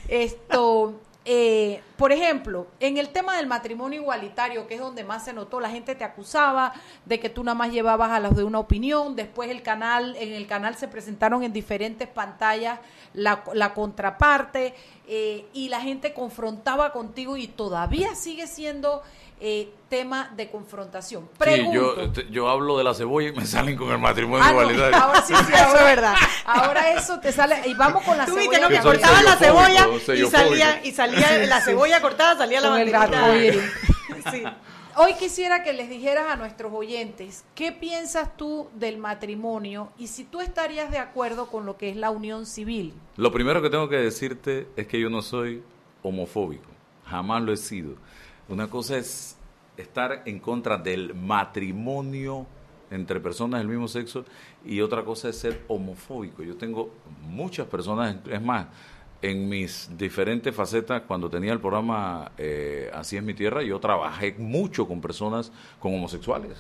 [0.09, 5.35] Esto, eh, por ejemplo, en el tema del matrimonio igualitario, que es donde más se
[5.35, 6.73] notó, la gente te acusaba
[7.05, 10.33] de que tú nada más llevabas a los de una opinión, después el canal, en
[10.33, 12.81] el canal se presentaron en diferentes pantallas
[13.13, 13.45] la,
[13.75, 14.75] contraparte
[15.07, 19.03] eh, y la gente confrontaba contigo y todavía sigue siendo
[19.41, 21.23] eh, tema de confrontación.
[21.33, 21.73] Sí, Pregunto.
[21.97, 24.61] yo, este, yo hablo de la cebolla y me salen con el matrimonio Ah, no,
[24.61, 24.97] igualitario.
[24.97, 26.15] ahora sí, sí, ahora, es verdad.
[26.45, 27.63] Ahora eso te sale.
[27.67, 28.51] Y vamos con la Tú cebolla.
[28.51, 28.71] viste, ¿no?
[28.71, 33.11] Yo Que cortaban la cebolla y salía, y salía la cebolla cortada, salía la banderita.
[34.31, 34.43] Sí.
[34.97, 40.25] Hoy quisiera que les dijeras a nuestros oyentes qué piensas tú del matrimonio y si
[40.25, 42.93] tú estarías de acuerdo con lo que es la unión civil.
[43.17, 45.63] Lo primero que tengo que decirte es que yo no soy
[46.03, 46.69] homofóbico.
[47.07, 47.95] Jamás lo he sido.
[48.51, 49.37] Una cosa es
[49.77, 52.49] estar en contra del matrimonio
[52.91, 54.25] entre personas del mismo sexo
[54.65, 56.43] y otra cosa es ser homofóbico.
[56.43, 56.91] Yo tengo
[57.23, 58.67] muchas personas, es más,
[59.23, 64.35] en mis diferentes facetas, cuando tenía el programa eh, Así es mi tierra, yo trabajé
[64.37, 66.59] mucho con personas con homosexuales.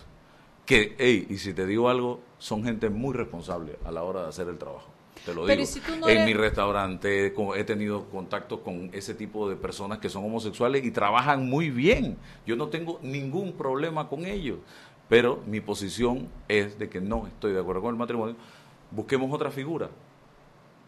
[0.64, 4.28] Que, hey, y si te digo algo, son gente muy responsable a la hora de
[4.28, 4.89] hacer el trabajo.
[5.24, 5.62] Te lo digo.
[5.62, 9.56] ¿y si tú no en eres- mi restaurante he tenido contacto con ese tipo de
[9.56, 12.16] personas que son homosexuales y trabajan muy bien.
[12.46, 14.58] Yo no tengo ningún problema con ellos.
[15.08, 18.36] Pero mi posición es de que no estoy de acuerdo con el matrimonio.
[18.90, 19.90] Busquemos otra figura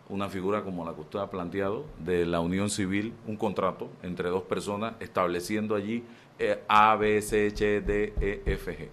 [0.09, 4.28] una figura como la que usted ha planteado de la unión civil, un contrato entre
[4.28, 6.05] dos personas estableciendo allí
[6.39, 8.89] eh, A, B, C, H, D, E, F, G.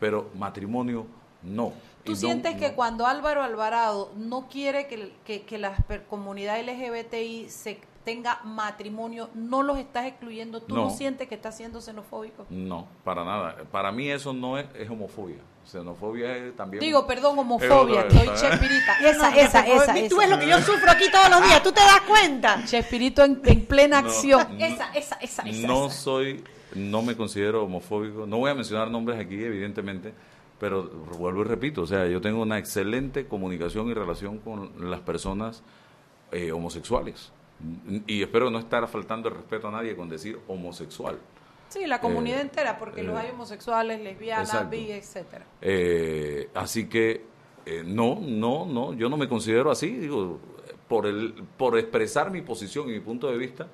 [0.00, 1.06] Pero matrimonio
[1.44, 1.72] no.
[2.04, 2.74] ¿Tú Y no- sientes que no.
[2.74, 9.30] cuando Álvaro Alvarado no quiere que, que, que la per- comunidad LGBTI se tenga matrimonio,
[9.34, 10.60] no los estás excluyendo?
[10.60, 10.90] ¿Tú no, No.
[10.90, 12.44] sientes que está siendo xenofóbico?
[12.50, 13.56] No, para nada.
[13.72, 15.38] Para mí eso no es, es homofobia.
[15.64, 16.82] Xenofobia es también...
[16.82, 18.98] Digo, perdón, es homofobia, otra- estoy chespirita.
[19.00, 20.16] Esa, no, esa, favor, esa, Tú esa.
[20.18, 22.62] ves lo que yo sufro aquí todos los días, ¿tú te das cuenta?
[22.66, 24.58] Chespirito en, en plena No, acción.
[24.58, 24.62] no.
[24.64, 25.66] esa, esa, esa, esa.
[25.66, 25.96] no esa.
[25.96, 28.26] soy, no me considero homofóbico.
[28.26, 30.12] No voy a mencionar nombres aquí, evidentemente,
[30.64, 30.84] pero
[31.18, 35.62] vuelvo y repito, o sea, yo tengo una excelente comunicación y relación con las personas
[36.32, 37.32] eh, homosexuales.
[38.06, 41.18] Y espero no estar faltando el respeto a nadie con decir homosexual.
[41.68, 44.70] Sí, la comunidad Eh, entera, porque los eh, hay homosexuales, lesbianas, exacto.
[44.70, 45.44] bi, etcétera.
[45.60, 47.26] Eh, así que
[47.84, 50.40] no, no, no, yo no me considero así, digo,
[50.88, 53.66] por el, por expresar mi posición y mi punto de vista,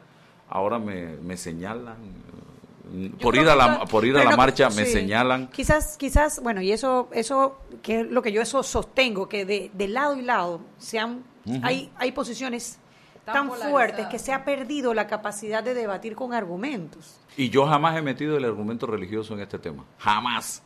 [0.49, 1.99] ahora me, me señalan,
[3.21, 5.49] por ir a la, to- por ir a la no- marcha me señalan.
[5.49, 9.71] Quizás, quizás, bueno, y eso, eso, que es lo que yo eso sostengo, que de,
[9.73, 11.61] de lado y lado se han, Ujú.
[11.63, 12.79] hay, hay posiciones
[13.25, 17.21] Tan tan fuertes que se ha perdido la capacidad de debatir con argumentos.
[17.37, 19.85] Y yo jamás he metido el argumento religioso en este tema.
[19.99, 20.63] Jamás.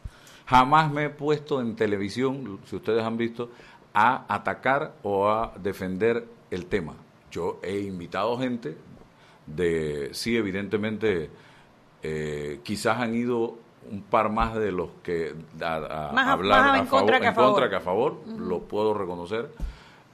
[0.47, 3.51] Jamás me he puesto en televisión, si ustedes han visto,
[3.93, 6.95] a atacar o a defender el tema.
[7.31, 8.77] Yo he invitado gente
[9.47, 11.31] de, sí, evidentemente,
[12.05, 13.57] eh, quizás han ido
[13.91, 17.17] un par más de los que a, a Más a- hablar más a en contra
[17.17, 19.51] en que a favor, lo puedo reconocer,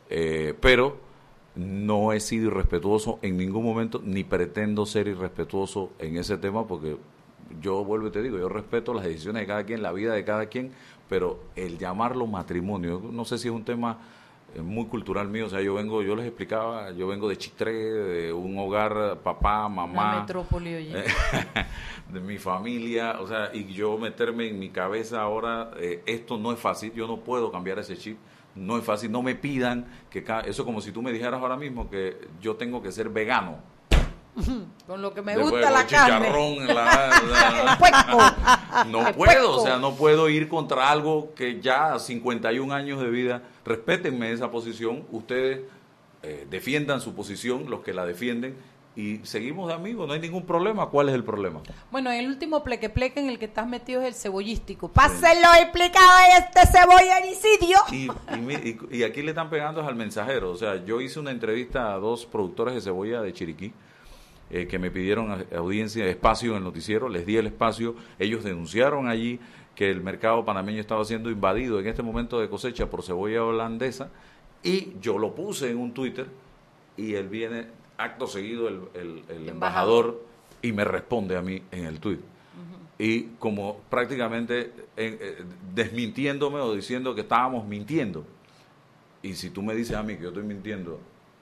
[0.09, 0.97] eh, pero
[1.57, 6.97] no he sido irrespetuoso en ningún momento, ni pretendo ser irrespetuoso en ese tema, porque
[7.61, 10.25] yo vuelvo y te digo, yo respeto las decisiones de cada quien, la vida de
[10.25, 10.73] cada quien,
[11.09, 13.99] pero el llamarlo matrimonio, no sé si es un tema
[14.55, 17.73] eh, muy cultural mío, o sea, yo vengo, yo les explicaba, yo vengo de Chitré,
[17.73, 21.05] de un hogar, papá, mamá, La metrópoli, oye.
[22.13, 26.53] de mi familia, o sea, y yo meterme en mi cabeza ahora, eh, esto no
[26.53, 28.19] es fácil, yo no puedo cambiar ese chip,
[28.55, 31.89] no es fácil, no me pidan que eso como si tú me dijeras ahora mismo
[31.89, 33.59] que yo tengo que ser vegano.
[34.87, 36.31] Con lo que me Después gusta la carne.
[36.67, 42.73] la- la- no puedo, o sea, no puedo ir contra algo que ya a 51
[42.75, 45.61] años de vida, respétenme esa posición, ustedes
[46.23, 48.57] eh, defiendan su posición, los que la defienden,
[48.97, 50.87] y seguimos de amigos, no hay ningún problema.
[50.89, 51.61] ¿Cuál es el problema?
[51.93, 54.89] Bueno, el último pleque pleque en el que estás metido es el cebollístico.
[54.89, 57.79] Pásenlo explicado a este cebollanicidio.
[57.93, 60.51] Y, y y- y aquí le están pegando es al mensajero.
[60.51, 63.73] O sea, yo hice una entrevista a dos productores de cebolla de Chiriquí
[64.51, 69.09] eh, que me pidieron audiencia, espacio en el noticiero, les di el espacio, ellos denunciaron
[69.09, 69.39] allí
[69.75, 74.11] que el mercado panameño estaba siendo invadido en este momento de cosecha por cebolla holandesa
[74.63, 76.27] y yo lo puse en un Twitter
[76.97, 80.23] y él viene acto seguido el, el- el embajador.
[80.63, 82.19] y me responde a mí en el tweet
[82.99, 84.61] y como prácticamente
[84.97, 85.45] eh, eh,
[85.75, 88.27] desmintiéndome o diciendo que estábamos mintiendo.
[89.23, 90.99] Y si tú me dices a mí que yo estoy mintiendo,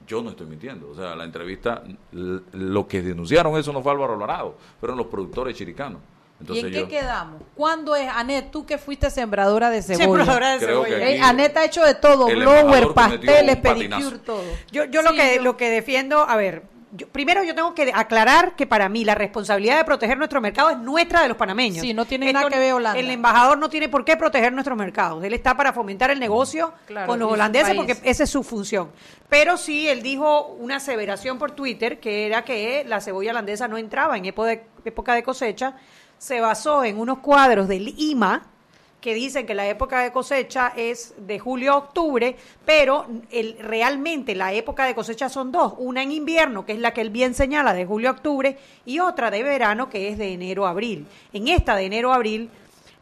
[0.09, 0.89] yo no estoy mintiendo.
[0.91, 5.57] O sea, la entrevista, lo que denunciaron eso no fue Álvaro Alvarado, fueron los productores
[5.57, 6.01] chiricanos.
[6.51, 7.43] ¿Y en qué quedamos?
[7.57, 10.05] ¿Cuándo es, Anet, tú que fuiste sembradora de cebolla?
[10.05, 11.11] Sembradora de Creo cebolla.
[11.11, 14.45] Eh, Anet ha hecho de todo, blower, pasteles, pedicure, todo.
[14.71, 17.93] Yo, yo lo que yo- lo que defiendo, a ver, yo- primero yo tengo que
[17.95, 21.81] aclarar que para mí la responsabilidad de proteger nuestro mercado es nuestra de los panameños.
[21.83, 22.99] Sí, no tiene nada que ver Holanda.
[22.99, 25.23] El embajador no tiene por qué proteger nuestros mercados.
[25.25, 28.91] Él está para fomentar el negocio Claro, con los holandeses porque esa es su función.
[29.29, 33.77] Pero sí, él dijo una aseveración por Twitter que era que la cebolla holandesa no
[33.79, 35.75] entraba en época de, época de cosecha.
[36.19, 38.47] Se basó en unos cuadros del IMA
[39.01, 44.35] que dicen que la época de cosecha es de julio a octubre, pero el, realmente
[44.35, 47.35] la época de cosecha son dos, una en invierno, que es la que él bien
[47.35, 51.07] señala, de julio a octubre, y otra de verano, que es de enero a abril.
[51.33, 52.51] En esta de enero a abril,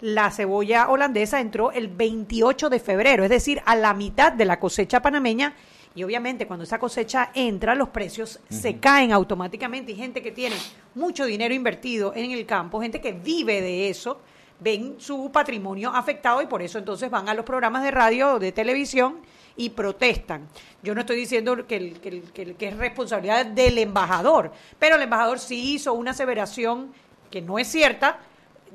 [0.02, 4.60] la cebolla holandesa entró el 28 de febrero, es decir, a la mitad de la
[4.60, 5.54] cosecha panameña.
[5.94, 9.92] Y obviamente cuando esa cosecha entra, los precios se caen automáticamente.
[9.92, 10.56] Y gente que tiene
[10.94, 14.20] mucho dinero invertido en el campo, gente que vive de eso,
[14.60, 18.38] ven su patrimonio afectado y por eso entonces van a los programas de radio o
[18.38, 19.18] de televisión
[19.56, 20.48] y protestan.
[20.82, 25.74] Yo no estoy diciendo que, el- que es responsabilidad del embajador, pero el embajador sí
[25.74, 26.92] hizo una aseveración
[27.30, 28.18] que no es cierta.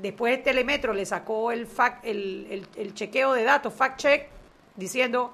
[0.02, 4.28] Después Telemetro le sacó el, fact, el chequeo de datos, fact check,
[4.76, 5.34] diciendo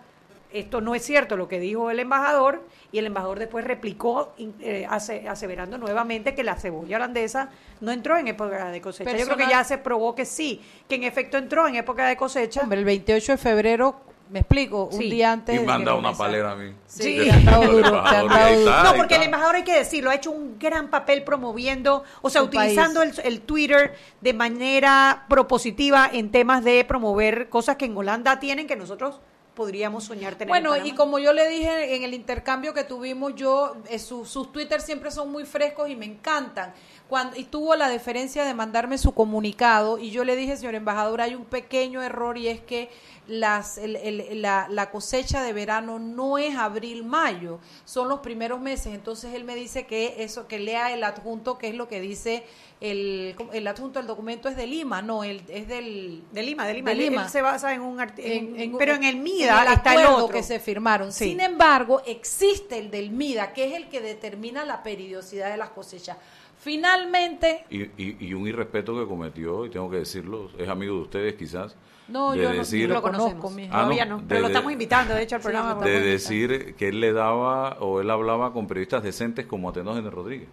[0.52, 4.86] esto no es cierto lo que dijo el embajador y el embajador después replicó eh,
[4.90, 7.50] ase- aseverando nuevamente que la cebolla holandesa
[7.82, 9.12] no entró en época de cosecha.
[9.12, 12.08] Yo creo que Personal- ya se probó que sí, que en efecto entró en época
[12.08, 12.62] de cosecha.
[12.62, 13.96] Hombre, el 28 de febrero,
[14.30, 15.10] me explico, un Sí.
[15.10, 16.74] día antes Y manda una palera a mí.
[16.86, 21.24] Sí, del duro, No, porque el embajador hay que decirlo, ha hecho un gran papel
[21.24, 27.48] promoviendo, o sea, Su utilizando el, el Twitter de manera propositiva en temas de promover
[27.50, 29.20] cosas que en Holanda tienen que nosotros
[29.58, 30.56] podríamos soñar tener.
[30.56, 34.24] en Bueno, y como yo le dije en el intercambio que tuvimos, yo eh, su-
[34.24, 36.74] sus Twitter siempre son muy frescos y me encantan.
[37.10, 41.22] Cuando, y tuvo la deferencia de mandarme su comunicado y yo le dije, señor embajador,
[41.22, 42.90] hay un pequeño error y es que
[43.28, 48.94] las, el- el- la, la cosecha de verano no es abril-mayo, son los primeros meses.
[48.94, 52.44] Entonces él me dice que eso, que lea el adjunto, que es lo que dice
[52.80, 56.24] el, el adjunto del documento es de Lima, no, el, es del...
[56.32, 56.90] de Lima, de Lima.
[56.92, 57.24] de Lima.
[57.24, 60.06] Él se basa en un en- En- en- pero en el MIDA el está el
[60.06, 61.12] otro que se firmaron.
[61.12, 61.26] Sí.
[61.30, 65.70] Sin embargo, existe el del MIDA, que es el que determina la periodicidad de las
[65.70, 66.18] cosechas.
[66.60, 71.02] Finalmente, Y, y, y un irrespeto que cometió, y tengo que decirlo, es amigo de
[71.02, 71.76] ustedes quizás,
[72.08, 73.34] no, de yo no- decir, no lo conocemos.
[73.36, 73.50] conozco.
[73.52, 75.76] mi- Ah, no, no, pero lo estamos invitando, de hecho, al programa.
[75.86, 80.50] de decir que él le daba o él hablaba con periodistas decentes como Atenógenes Rodríguez.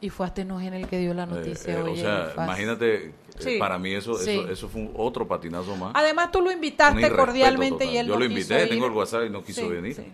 [0.00, 1.74] Y fue Atenógeno el que dio la Eh, noticia.
[1.78, 3.56] eh, oye, o sea, imagínate, eh, Sí.
[3.58, 4.30] para mí eso, Sí.
[4.32, 5.92] eso, eso fue un otro patinazo más.
[5.94, 7.94] Además, tú lo invitaste cordialmente total.
[7.94, 8.90] y él Yo no lo quiso invité, tengo ir.
[8.92, 10.12] el WhatsApp y no quiso Sí, venir.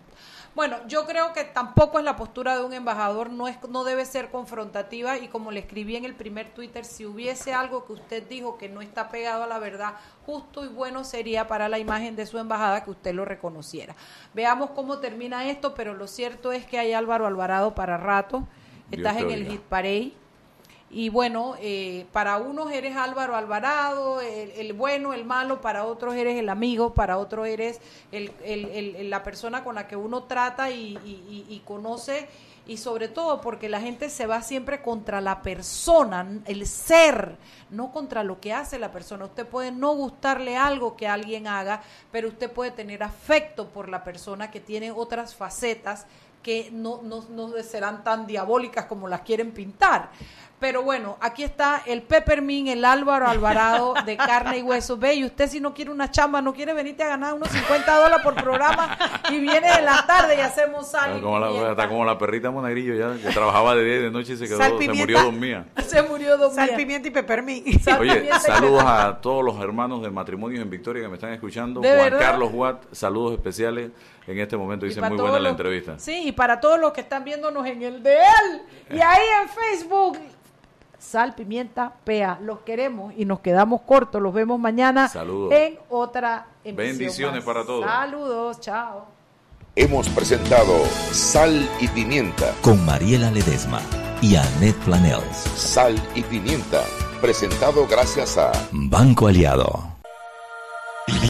[0.58, 4.04] Bueno, yo creo que tampoco es la postura de un embajador, no es no debe
[4.04, 8.28] ser confrontativa y como le escribí en el primer Twitter, si hubiese algo que usted
[8.28, 9.94] dijo que no está pegado a la verdad,
[10.26, 13.94] justo y bueno sería para la imagen de su embajada que usted lo reconociera.
[14.34, 18.42] Veamos cómo termina esto, pero lo cierto es que hay Álvaro Alvarado para rato.
[18.90, 20.12] Estás en el hit parade.
[20.90, 26.38] Y bueno, eh, para unos eres Álvaro Alvarado, el, bueno, el malo, para otros eres
[26.38, 27.78] el amigo, para otros eres
[28.10, 32.26] el, el- la persona con la que uno trata y, y- y- y conoce,
[32.66, 37.36] y sobre todo porque la gente se va siempre contra la persona, el ser,
[37.68, 39.26] no contra lo que hace la persona.
[39.26, 44.04] Usted puede no gustarle algo que alguien haga, pero usted puede tener afecto por la
[44.04, 46.06] persona que tiene otras facetas
[46.42, 50.10] que no, no, no serán tan diabólicas como las quieren pintar.
[50.60, 54.96] Pero bueno, aquí está el Peppermint, el Álvaro Alvarado de carne y hueso.
[54.96, 57.94] Ve, y usted si no quiere una chamba, no quiere venirte a ganar unos 50
[57.94, 58.98] dólares por programa
[59.30, 61.70] y viene en la tarde y hacemos sal Está como, la, pimienta.
[61.70, 64.46] está como la perrita monagrillo ya, que trabajaba de día y de noche y se
[64.48, 65.64] quedó, Sal, se murió dormida.
[65.86, 67.80] Se murió dos Sal, pimienta y peppermint.
[67.80, 71.32] Sal, Oye, pimienta saludos a todos los hermanos de Matrimonios en Victoria que me están
[71.32, 71.80] escuchando.
[71.80, 72.18] ¿De Juan verdad?
[72.20, 73.90] Carlos Watt, saludos especiales
[74.26, 74.86] en este momento.
[74.86, 75.98] Y Dice muy buena la los- entrevista.
[76.00, 79.48] Sí, y para todos los que están viéndonos en el de él y ahí en
[79.48, 80.18] Facebook.
[80.98, 82.38] Sal, pimienta, pea.
[82.42, 84.20] Los queremos y nos quedamos cortos.
[84.20, 85.52] Los vemos mañana Saludos.
[85.52, 86.98] en otra emisión.
[86.98, 87.54] Bendiciones más.
[87.54, 87.84] para todos.
[87.84, 89.06] Saludos, chao.
[89.76, 90.74] Hemos presentado
[91.12, 92.52] Sal y Pimienta.
[92.62, 93.80] con Mariela Ledesma
[94.20, 95.36] y Annette Planels.
[95.54, 96.82] Sal y Pimienta.
[97.20, 99.87] Presentado gracias a Banco Aliado.